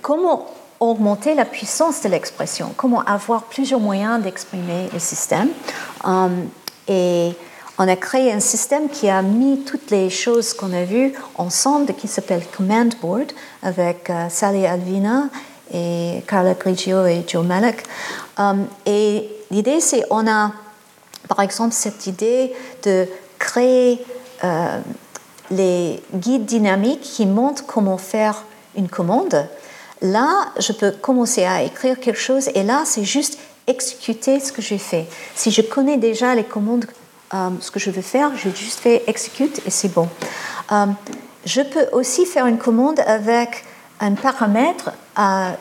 [0.00, 0.46] comment
[0.80, 2.72] augmenter la puissance de l'expression?
[2.76, 5.50] Comment avoir plusieurs moyens d'exprimer le système?
[6.06, 6.28] Euh,
[6.88, 7.32] Et
[7.78, 11.94] on a créé un système qui a mis toutes les choses qu'on a vues ensemble,
[11.94, 15.28] qui s'appelle Command Board, avec euh, Sally Alvina
[15.72, 17.84] et Carla Grigio et Joe Malek.
[18.38, 18.54] Euh,
[18.86, 20.52] et l'idée, c'est on a,
[21.28, 22.52] par exemple, cette idée
[22.84, 23.06] de
[23.38, 24.04] créer
[24.44, 24.80] euh,
[25.50, 28.44] les guides dynamiques qui montrent comment faire
[28.76, 29.46] une commande.
[30.00, 30.28] Là,
[30.58, 34.78] je peux commencer à écrire quelque chose et là, c'est juste exécuter ce que j'ai
[34.78, 35.06] fait.
[35.34, 36.86] Si je connais déjà les commandes,
[37.34, 40.08] euh, ce que je veux faire, je juste fais execute et c'est bon.
[41.44, 43.64] Je peux aussi faire une commande avec
[44.02, 45.52] un paramètre euh,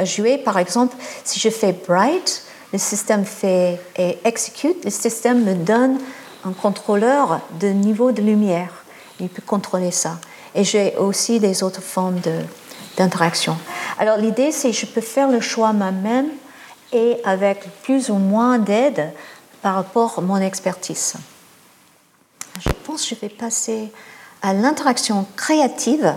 [0.00, 0.36] à jouer.
[0.36, 2.42] Par exemple, si je fais bright,
[2.72, 5.98] le système fait et execute, le système me donne
[6.44, 8.84] un contrôleur de niveau de lumière.
[9.20, 10.18] Il peut contrôler ça.
[10.54, 12.20] Et j'ai aussi des autres formes
[12.96, 13.56] d'interaction.
[13.98, 16.28] Alors l'idée, c'est que je peux faire le choix moi-même
[16.92, 19.12] et avec plus ou moins d'aide
[19.62, 21.14] par rapport à mon expertise.
[22.60, 23.92] Je pense que je vais passer
[24.42, 26.14] à l'interaction créative.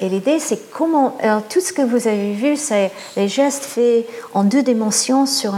[0.00, 4.06] Et l'idée, c'est comment alors, tout ce que vous avez vu, c'est les gestes faits
[4.32, 5.54] en deux dimensions sur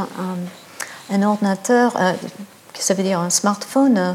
[1.10, 2.12] un ordinateur, euh,
[2.74, 3.98] ça veut dire un smartphone.
[3.98, 4.12] euh,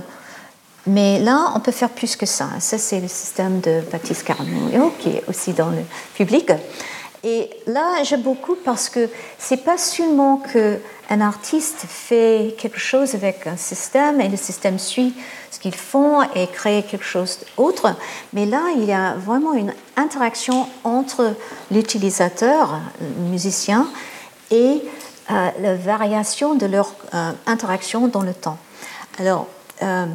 [0.88, 2.48] mais là, on peut faire plus que ça.
[2.60, 5.82] Ça, c'est le système de Baptiste Carnot, qui est aussi dans le
[6.14, 6.52] public.
[7.24, 9.10] Et là, j'aime beaucoup parce que
[9.40, 10.78] c'est pas seulement que
[11.10, 15.14] un artiste fait quelque chose avec un système et le système suit
[15.52, 17.96] ce qu'ils font et crée quelque chose d'autre.
[18.34, 21.36] Mais là, il y a vraiment une interaction entre
[21.72, 23.88] l'utilisateur, le musicien,
[24.52, 24.82] et
[25.32, 28.58] euh, la variation de leur euh, interaction dans le temps.
[29.18, 29.48] Alors,
[29.82, 30.06] euh,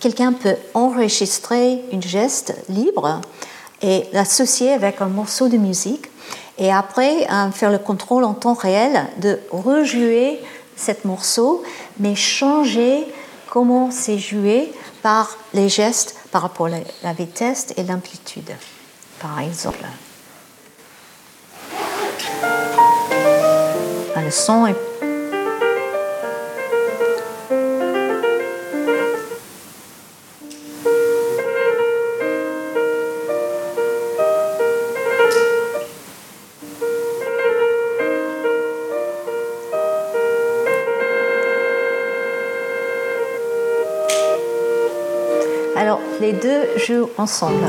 [0.00, 3.20] quelqu'un peut enregistrer une geste libre
[3.82, 6.06] et l'associer avec un morceau de musique
[6.58, 10.40] et après faire le contrôle en temps réel de rejouer
[10.76, 11.62] cet morceau,
[11.98, 13.06] mais changer
[13.48, 18.52] comment c'est joué par les gestes par rapport à la vitesse et l'amplitude.
[19.20, 19.84] Par exemple,
[24.16, 24.95] le son est
[47.16, 47.66] ensemble.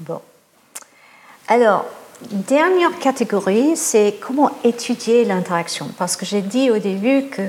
[0.00, 0.20] Bon.
[1.48, 1.86] Alors,
[2.30, 5.88] dernière catégorie, c'est comment étudier l'interaction.
[5.98, 7.42] Parce que j'ai dit au début que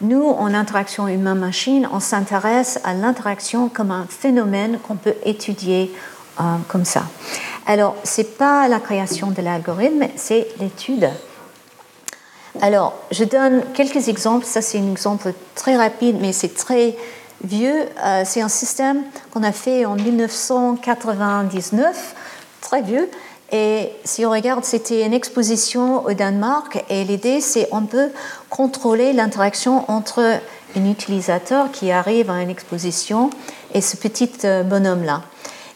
[0.00, 5.90] nous, en interaction humain-machine, on s'intéresse à l'interaction comme un phénomène qu'on peut étudier
[6.38, 7.04] euh, comme ça.
[7.66, 11.10] Alors, ce n'est pas la création de l'algorithme, c'est l'étude.
[12.62, 14.46] Alors, je donne quelques exemples.
[14.46, 16.96] Ça, c'est un exemple très rapide, mais c'est très
[17.42, 17.86] vieux.
[18.04, 19.02] Euh, c'est un système
[19.32, 22.14] qu'on a fait en 1999,
[22.60, 23.10] très vieux.
[23.52, 26.84] Et si on regarde, c'était une exposition au Danemark.
[26.88, 28.10] Et l'idée, c'est on peut
[28.48, 30.40] contrôler l'interaction entre
[30.76, 33.30] un utilisateur qui arrive à une exposition
[33.74, 35.22] et ce petit euh, bonhomme-là.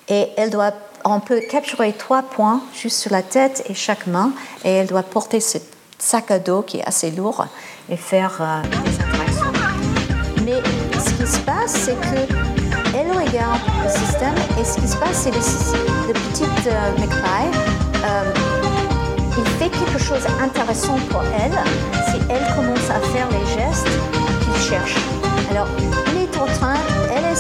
[0.09, 0.73] Et elle doit
[1.05, 4.33] on peut capturer trois points juste sur la tête et chaque main,
[4.65, 5.59] et elle doit porter ce
[5.99, 7.47] sac à dos qui est assez lourd
[7.89, 9.53] et faire euh, des interactions.
[10.45, 10.63] Mais
[10.99, 12.35] ce qui se passe, c'est que
[12.97, 15.39] elle regarde le système, et ce qui se passe, c'est le,
[16.09, 16.91] le petit euh.
[18.05, 18.33] Euh,
[19.39, 21.53] il fait quelque chose d'intéressant pour elle
[22.11, 23.89] si elle commence à faire les gestes
[24.43, 24.97] qu'il cherche.
[25.51, 25.69] Alors,
[26.13, 26.75] il est en train,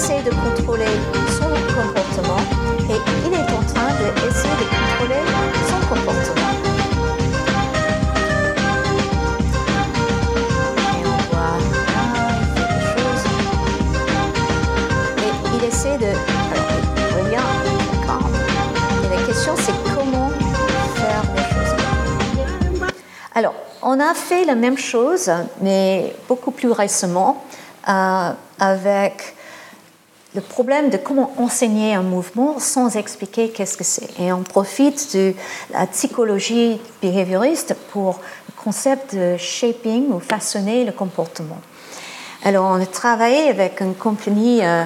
[0.00, 0.86] de contrôler
[1.28, 2.40] son comportement
[2.88, 2.96] et
[3.26, 5.22] il est en train d'essayer de, contrôler
[5.68, 6.52] son comportement.
[10.96, 12.04] Et on voit là,
[12.56, 13.24] il fait des.
[15.22, 16.12] Et il essaie de.
[16.50, 17.48] Alors, il revient
[17.92, 18.26] d'accord.
[19.04, 20.30] Et la question, c'est comment
[20.94, 21.74] faire les choses.
[23.34, 25.30] Alors, on a fait la même chose,
[25.60, 27.44] mais beaucoup plus récemment,
[27.86, 29.34] euh, avec
[30.34, 34.08] le problème de comment enseigner un mouvement sans expliquer qu'est-ce que c'est.
[34.20, 35.34] Et on profite de
[35.72, 41.58] la psychologie behavioriste pour le concept de shaping ou façonner le comportement.
[42.44, 44.84] Alors on a travaillé avec une compagnie euh,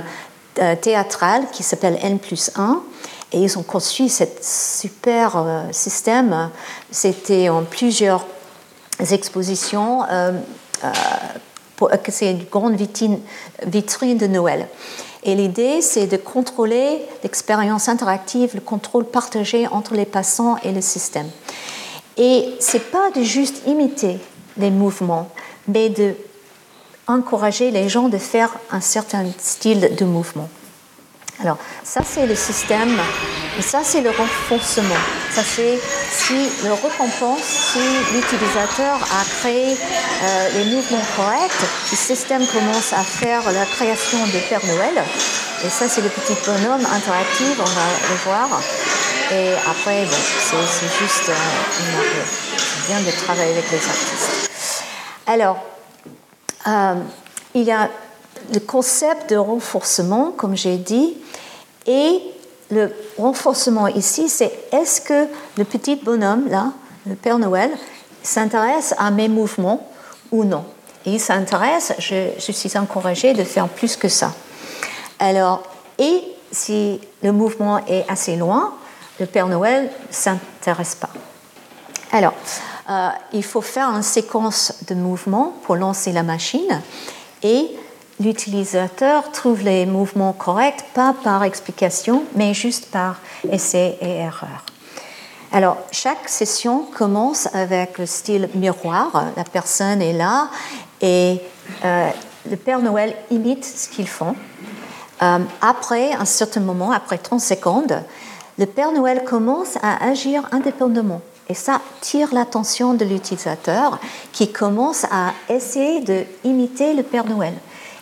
[0.60, 2.82] euh, théâtrale qui s'appelle N plus 1
[3.32, 6.50] et ils ont conçu ce super euh, système.
[6.90, 8.24] C'était en plusieurs
[9.10, 10.00] expositions.
[12.08, 13.20] c'est une grande vitrine
[14.18, 14.68] de Noël.
[15.24, 20.82] Et l'idée, c'est de contrôler l'expérience interactive, le contrôle partagé entre les passants et le
[20.82, 21.28] système.
[22.16, 24.18] Et c'est pas de juste imiter
[24.56, 25.28] les mouvements,
[25.66, 26.14] mais de
[27.06, 30.48] encourager les gens de faire un certain style de mouvement.
[31.44, 32.98] Alors, ça c'est le système,
[33.58, 34.94] et ça c'est le renforcement.
[35.30, 35.78] Ça c'est
[36.10, 37.80] si le récompense, si
[38.14, 41.52] l'utilisateur a créé euh, les mouvements corrects,
[41.90, 45.04] le système commence à faire la création de Père Noël.
[45.66, 48.60] Et ça c'est le petit bonhomme interactif, on va le voir.
[49.30, 54.50] Et après, c'est juste euh, bien de travailler avec les artistes.
[55.26, 55.58] Alors,
[56.68, 56.94] euh,
[57.54, 57.90] il y a
[58.52, 61.18] le concept de renforcement, comme j'ai dit,
[61.86, 62.20] et
[62.70, 65.26] le renforcement ici, c'est est-ce que
[65.56, 66.72] le petit bonhomme, là,
[67.06, 67.70] le Père Noël,
[68.22, 69.88] s'intéresse à mes mouvements
[70.32, 70.64] ou non?
[71.06, 74.32] Il s'intéresse, je, je, suis encouragée de faire plus que ça.
[75.18, 75.62] Alors,
[75.98, 78.72] et si le mouvement est assez loin,
[79.20, 81.10] le Père Noël ne s'intéresse pas.
[82.10, 82.34] Alors,
[82.88, 86.82] euh, il faut faire une séquence de mouvements pour lancer la machine
[87.42, 87.68] et
[88.20, 93.16] l'utilisateur trouve les mouvements corrects, pas par explication, mais juste par
[93.50, 94.64] essai et erreur.
[95.52, 99.26] Alors, chaque session commence avec le style miroir.
[99.36, 100.48] La personne est là
[101.00, 101.40] et
[101.84, 102.08] euh,
[102.50, 104.34] le Père Noël imite ce qu'ils font.
[105.22, 108.02] euh, après un certain moment, après 30 secondes,
[108.58, 111.20] le Père Noël commence à agir indépendamment.
[111.48, 114.00] Et ça tire l'attention de l'utilisateur
[114.32, 117.54] qui commence à essayer d'imiter le Père Noël.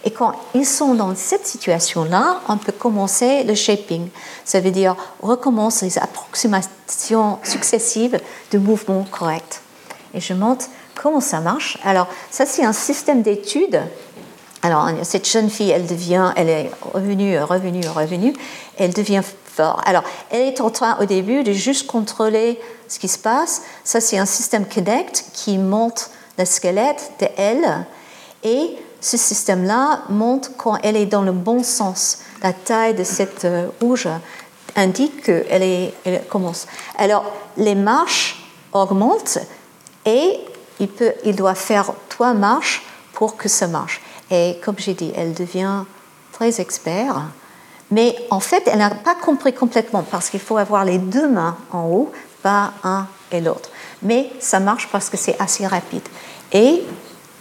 [0.05, 4.09] Et quand ils sont dans cette situation-là, on peut commencer le shaping.
[4.45, 9.61] Ça veut dire recommence les approximations successives de mouvements corrects.
[10.15, 11.79] Et je montre comment ça marche.
[11.85, 13.81] Alors, ça, c'est un système d'études.
[14.63, 18.33] Alors, cette jeune fille, elle devient, elle est revenue, revenue, revenue,
[18.79, 19.81] elle devient forte.
[19.87, 23.63] Alors, elle est en train au début de juste contrôler ce qui se passe.
[23.85, 27.87] Ça, c'est un système Connect qui montre le squelette de elle
[28.45, 32.21] et ce système-là montre quand elle est dans le bon sens.
[32.43, 34.09] La taille de cette euh, rouge
[34.77, 36.67] indique qu'elle elle commence.
[36.97, 37.25] Alors,
[37.57, 38.43] les marches
[38.73, 39.39] augmentent
[40.07, 40.39] et
[40.81, 42.83] il, peut, il doit faire trois marches
[43.13, 44.01] pour que ça marche.
[44.31, 45.85] Et comme j'ai dit, elle devient
[46.33, 47.23] très expert.
[47.91, 51.57] Mais en fait, elle n'a pas compris complètement parce qu'il faut avoir les deux mains
[51.73, 53.69] en haut, pas un et l'autre.
[54.01, 56.09] Mais ça marche parce que c'est assez rapide.
[56.53, 56.83] Et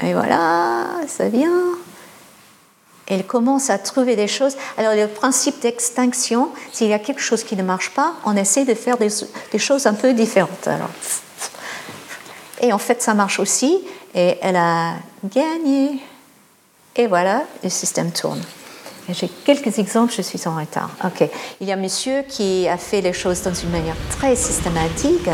[0.03, 1.77] et voilà, ça vient.
[3.07, 4.55] Elle commence à trouver des choses.
[4.77, 8.63] Alors, le principe d'extinction, s'il y a quelque chose qui ne marche pas, on essaie
[8.63, 9.09] de faire des,
[9.59, 10.69] choses un peu différentes.
[12.61, 13.79] Et en fait, ça marche aussi.
[14.15, 14.93] Et elle a
[15.25, 15.99] gagné.
[16.95, 18.41] Et voilà, le système tourne.
[19.09, 20.89] J'ai quelques exemples, je suis en retard.
[21.03, 21.27] Ok.
[21.59, 25.27] Il y a un monsieur qui a fait les choses dans une manière très systématique.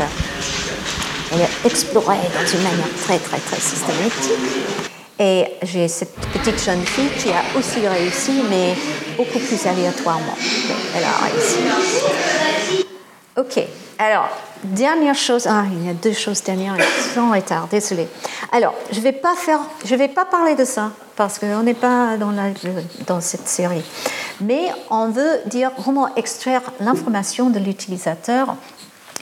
[1.32, 4.32] Elle a exploré dans manière très, très, très systématique.
[5.18, 8.74] Et j'ai cette petite jeune fille qui a aussi réussi, mais
[9.16, 10.36] beaucoup plus aléatoirement.
[10.96, 12.84] Elle a réussi.
[13.36, 13.64] Ok,
[13.98, 14.28] alors,
[14.62, 15.48] dernière chose.
[15.48, 18.06] Ah, il y a deux choses dernières, elles sont en retard, désolé.
[18.52, 21.74] Alors, je ne vais, pas faire, je vais pas parler de ça, parce qu'on n'est
[21.74, 22.50] pas dans, la,
[23.08, 23.82] dans cette série.
[24.40, 28.54] Mais on veut dire comment extraire l'information de l'utilisateur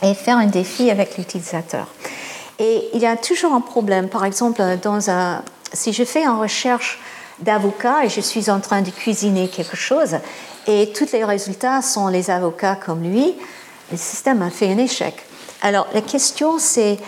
[0.03, 1.87] et faire un défi avec l'utilisateur.
[2.59, 4.09] Et il y a toujours un problème.
[4.09, 5.43] Par exemple, dans un,
[5.73, 6.99] si je fais une recherche
[7.41, 10.17] d'avocat et je suis en train de cuisiner quelque chose
[10.67, 13.35] et tous les résultats sont les avocats comme lui,
[13.91, 15.15] le système a fait un échec.
[15.63, 16.99] Alors la question c'est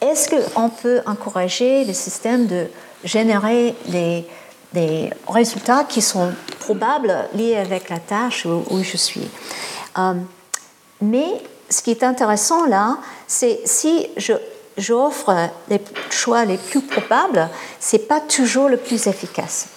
[0.00, 2.66] est-ce qu'on peut encourager le système de
[3.02, 4.26] générer des,
[4.74, 9.28] des, résultats qui sont probables liés avec la tâche où, où je suis?
[9.96, 10.14] Euh,
[11.00, 11.26] Mais
[11.68, 14.06] ce qui est intéressant là, c'est si
[14.76, 17.48] j'offre les choix les plus probables,
[17.80, 19.68] ce n'est pas toujours le plus efficace.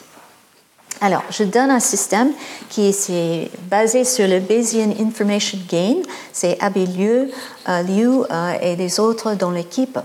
[1.01, 2.31] Alors, je donne un système
[2.69, 5.95] qui est basé sur le Bayesian Information Gain.
[6.33, 7.29] C'est Abby Liu,
[7.69, 9.97] euh, euh, et les autres dans l'équipe.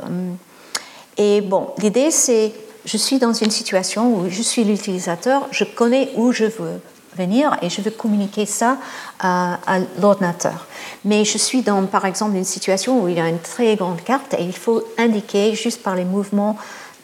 [1.17, 2.53] Et bon, l'idée, c'est
[2.85, 6.81] je suis dans une situation où je suis l'utilisateur, je connais où je veux
[7.17, 8.79] venir et je veux communiquer ça
[9.21, 9.59] à,
[10.01, 10.67] l'ordinateur.
[11.05, 14.03] Mais je suis dans, par exemple, une situation où il y a une très grande
[14.03, 16.57] carte et il faut indiquer juste par les mouvements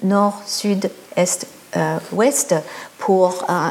[0.02, 1.46] nord, sud, est,
[1.76, 2.54] euh, ouest
[2.98, 3.68] pour euh,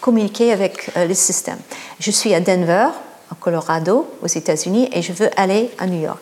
[0.00, 1.58] communiquer avec euh, le système.
[1.98, 2.88] Je suis à Denver,
[3.30, 6.20] en Colorado, aux États-Unis, et je veux aller à New York.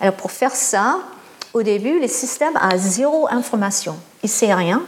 [0.00, 0.98] Alors pour faire ça,
[1.54, 3.96] au début, le système a zéro information.
[4.22, 4.82] Il ne sait rien.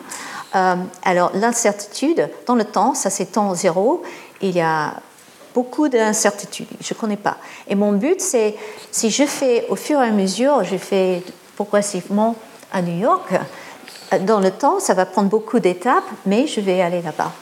[0.54, 4.02] Euh, alors l'incertitude, dans le temps, ça c'est temps zéro,
[4.40, 4.94] il y a
[5.54, 7.36] beaucoup d'incertitudes, je ne connais pas.
[7.68, 8.54] Et mon but, c'est,
[8.90, 11.22] si je fais au fur et à mesure, je fais
[11.56, 12.36] progressivement
[12.72, 13.32] à New York,
[14.20, 17.32] dans le temps, ça va prendre beaucoup d'étapes, mais je vais aller là-bas.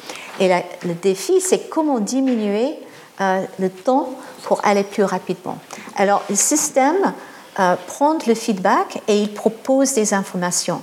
[0.41, 0.49] Et
[0.85, 2.75] le défi, c'est comment diminuer
[3.21, 4.11] euh, le temps
[4.43, 5.59] pour aller plus rapidement.
[5.97, 7.15] Alors, le système
[7.59, 10.83] euh, prend le feedback et il propose des informations.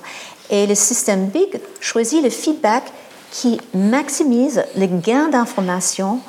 [0.53, 2.83] Et le système Big choisit le feedback
[3.31, 6.19] qui maximise le gain d'information,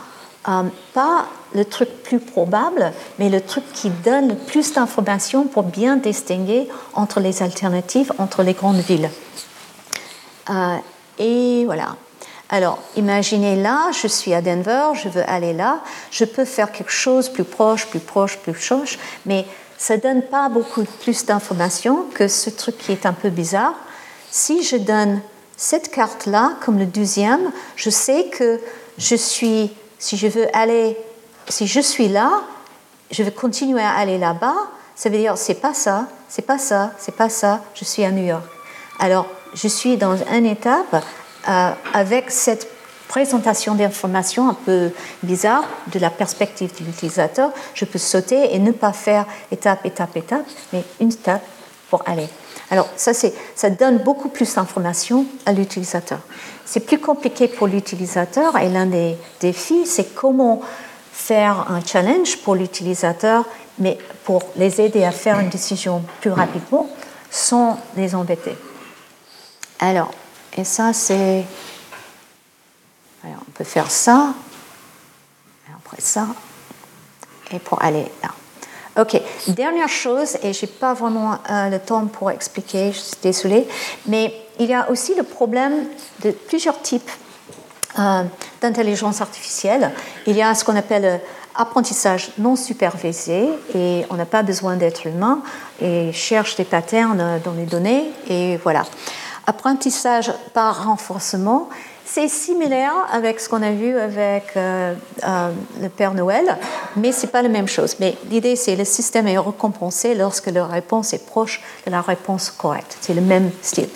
[0.49, 0.63] euh,
[0.95, 5.99] pas le truc plus probable, mais le truc qui donne le plus d'informations pour bien
[5.99, 9.11] distinguer entre les alternatives, entre les grandes villes.
[10.49, 10.77] Euh,
[11.19, 11.97] et voilà.
[12.49, 16.93] Alors, imaginez là, je suis à Denver, je veux aller là, je peux faire quelque
[16.93, 19.45] chose plus proche, plus proche, plus proche, mais
[19.77, 23.75] ça ne donne pas beaucoup plus d'informations que ce truc qui est un peu bizarre.
[24.37, 25.21] Si je donne
[25.57, 28.61] cette carte-là comme le deuxième, je sais que
[28.99, 30.97] je suis, si je veux aller,
[31.49, 32.43] si je suis là,
[33.13, 34.57] je veux continuer à aller là-bas,
[34.97, 38.11] ça veut dire c'est pas ça, c'est pas ça, c'est pas ça, je suis à
[38.11, 38.43] New York.
[38.99, 41.05] Alors, je suis dans une étape
[41.49, 42.69] euh, avec cette
[43.07, 44.91] présentation d'informations un peu
[45.23, 45.63] bizarre
[45.93, 47.53] de la perspective de l'utilisateur.
[47.75, 51.45] Je peux sauter et ne pas faire étape, étape, étape, mais une étape,
[51.89, 52.29] pour aller.
[52.71, 56.21] Alors, ça, ça donne beaucoup plus d'informations à l'utilisateur.
[56.65, 60.63] C'est plus compliqué pour l'utilisateur et l'un des défis, c'est comment
[61.13, 63.45] faire un challenge pour l'utilisateur,
[63.79, 66.89] mais pour les aider à faire une décision plus rapidement
[67.31, 68.57] sans les embêter.
[69.79, 70.11] Alors,
[70.57, 71.45] et ça, c'est.
[73.25, 74.33] on peut faire ça,
[75.77, 76.29] après ça,
[77.51, 78.31] et pour aller là.
[78.97, 83.17] Ok, dernière chose, et je n'ai pas vraiment euh, le temps pour expliquer, je suis
[83.21, 83.67] désolée,
[84.07, 85.87] mais il y a aussi le problème
[86.23, 87.11] de plusieurs types
[87.99, 88.23] euh,
[88.63, 89.91] d'intelligence artificielle.
[90.29, 91.21] Il y a ce qu'on appelle
[91.57, 95.43] apprentissage non supervisé, et on n'a pas besoin d'être humain,
[95.83, 98.85] et cherche des patterns dans les données, et voilà.
[99.49, 101.69] Apprentissage par renforcement,
[102.07, 104.95] c'est similaire avec ce qu'on a vu avec euh,
[105.27, 105.51] euh,
[105.81, 106.59] le Père Noël,
[106.97, 107.97] mais ce n'est pas la même chose.
[107.99, 112.03] Mais l'idée, c'est que le système est récompensé lorsque la réponse est proche de la
[112.03, 112.99] réponse correcte.
[113.01, 113.89] C'est le même style.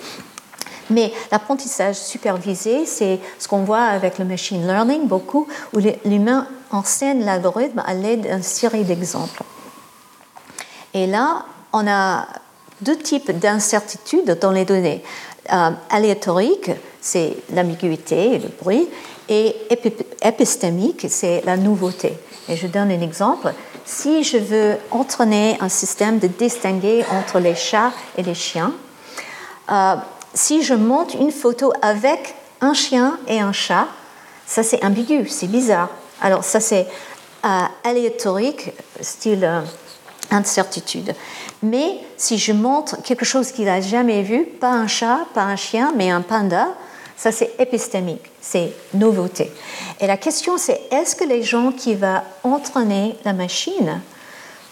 [0.90, 7.24] Mais l'apprentissage supervisé, c'est ce qu'on voit avec le machine learning beaucoup, où l'humain enseigne
[7.24, 9.42] l'algorithme à l'aide d'une série d'exemples.
[10.94, 11.44] Et là,
[11.74, 12.26] on a
[12.80, 15.04] deux types d'incertitudes dans les données.
[15.52, 15.70] Euh,
[17.00, 18.88] c'est l'ambiguïté le bruit,
[19.28, 19.54] et
[20.22, 22.14] épistémique, c'est la nouveauté.
[22.48, 23.52] Et je donne un exemple.
[23.84, 28.72] Si je veux entraîner un système de distinguer entre les chats et les chiens,
[29.70, 29.96] euh,
[30.32, 33.86] si je monte une photo avec un chien et un chat,
[34.46, 35.90] ça c'est ambigu, c'est bizarre.
[36.22, 36.86] Alors ça c'est
[37.44, 39.48] euh, aléatorique, style
[40.30, 41.14] incertitude.
[41.62, 45.56] Mais si je montre quelque chose qu'il n'a jamais vu, pas un chat, pas un
[45.56, 46.68] chien, mais un panda,
[47.18, 49.52] ça c'est épistémique, c'est nouveauté.
[50.00, 54.00] Et la question c'est est-ce que les gens qui vont entraîner la machine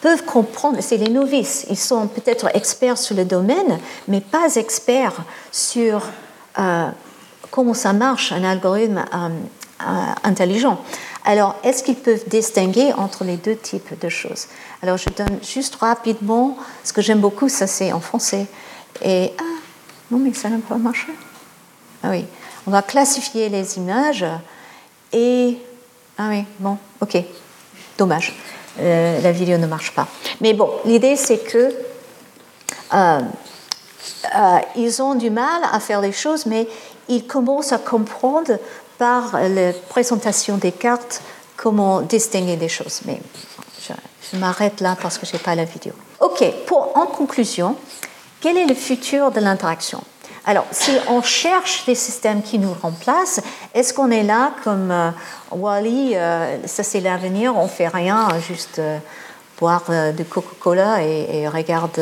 [0.01, 3.79] peuvent comprendre, c'est les novices, ils sont peut-être experts sur le domaine,
[4.09, 6.03] mais pas experts sur
[6.59, 6.89] euh,
[7.51, 9.29] comment ça marche un algorithme euh,
[9.81, 9.85] euh,
[10.25, 10.79] intelligent.
[11.25, 14.47] Alors, est-ce qu'ils peuvent distinguer entre les deux types de choses?
[14.81, 18.47] Alors, je donne juste rapidement, ce que j'aime beaucoup, ça c'est en français.
[19.03, 19.43] Et, ah,
[20.11, 21.09] non, mais ça n'a pas marché.
[22.03, 22.25] Ah oui,
[22.67, 24.27] on va classifier les images
[25.13, 25.57] et,
[26.19, 27.17] ah oui, bon, ok,
[27.97, 28.35] dommage,
[28.81, 30.07] euh, la vidéo ne marche pas.
[30.41, 31.73] Mais bon, l'idée c'est que
[32.95, 33.21] euh,
[34.35, 36.69] euh, ils ont du mal à faire les choses, mais
[37.09, 38.59] ils commencent à comprendre
[38.99, 41.23] par la présentation des cartes
[41.57, 43.01] comment distinguer des choses.
[43.05, 43.21] Mais
[43.83, 45.93] je, m'arrête là parce que je n'ai pas la vidéo.
[46.21, 47.77] OK, pour, en conclusion,
[48.41, 50.03] quel est le futur de l'interaction?
[50.49, 53.41] Alors, si on cherche des systèmes qui nous remplacent,
[53.75, 55.11] est-ce qu'on est là comme euh,
[55.51, 58.99] Wally, euh, ça c'est l'avenir, on fait rien, juste euh,
[59.59, 62.01] boire de Coca-Cola et, regarde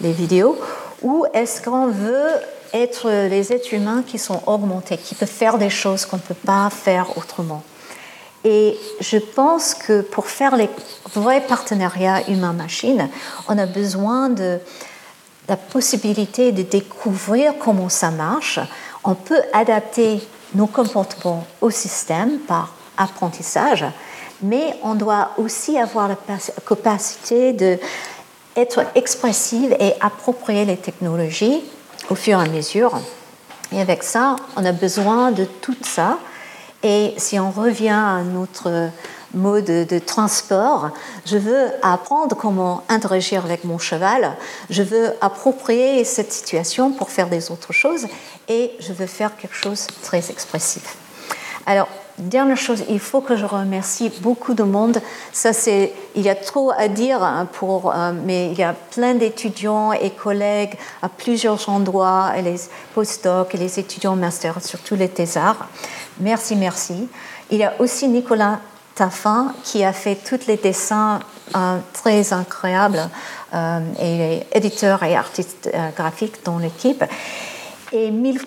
[0.00, 0.58] les vidéos?
[1.02, 2.30] Ou est-ce qu'on veut
[2.72, 6.32] être les êtres humains qui sont augmentés, qui peuvent faire des choses qu'on ne peut
[6.34, 7.62] pas faire autrement?
[8.44, 10.70] Et je pense que pour faire les
[11.14, 13.10] vrais partenariats humain-machine,
[13.48, 14.58] on a besoin de
[15.48, 18.60] la possibilité de découvrir comment ça marche.
[19.04, 20.20] On peut adapter
[20.54, 23.84] nos comportements au système par apprentissage,
[24.42, 26.16] mais on doit aussi avoir la
[26.66, 31.62] capacité d'être expressive et approprier les technologies
[32.08, 32.98] au fur et à mesure.
[33.72, 36.18] Et avec ça, on a besoin de tout ça.
[36.82, 38.90] Et si on revient à notre
[39.34, 40.90] mode de transport,
[41.26, 44.36] je veux apprendre comment interagir avec mon cheval,
[44.70, 48.06] je veux approprier cette situation pour faire des autres choses
[48.48, 50.96] et je veux faire quelque chose de très expressif.
[51.66, 55.00] Alors, dernière chose, il faut que je remercie beaucoup de monde.
[55.32, 58.74] Ça, c'est, il y a trop à dire, hein, pour, euh, mais il y a
[58.74, 62.56] plein d'étudiants et collègues à plusieurs endroits, et les
[62.94, 65.68] postdocs et les étudiants master sur tous les thésards.
[66.20, 67.08] Merci, merci.
[67.50, 68.60] Il y a aussi Nicolas
[68.94, 71.20] Taffin qui a fait tous les dessins
[71.56, 73.08] euh, très incroyables
[73.54, 77.04] euh, et éditeur et artiste graphique dans l'équipe.
[77.92, 78.40] Et mille,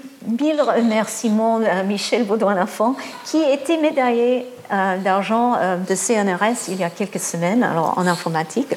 [0.62, 2.96] remerciements à Michel Baudouin-Lafont,
[3.26, 8.06] qui était médaillé euh, d'argent euh, de CNRS il y a quelques semaines, alors en
[8.08, 8.68] informatique.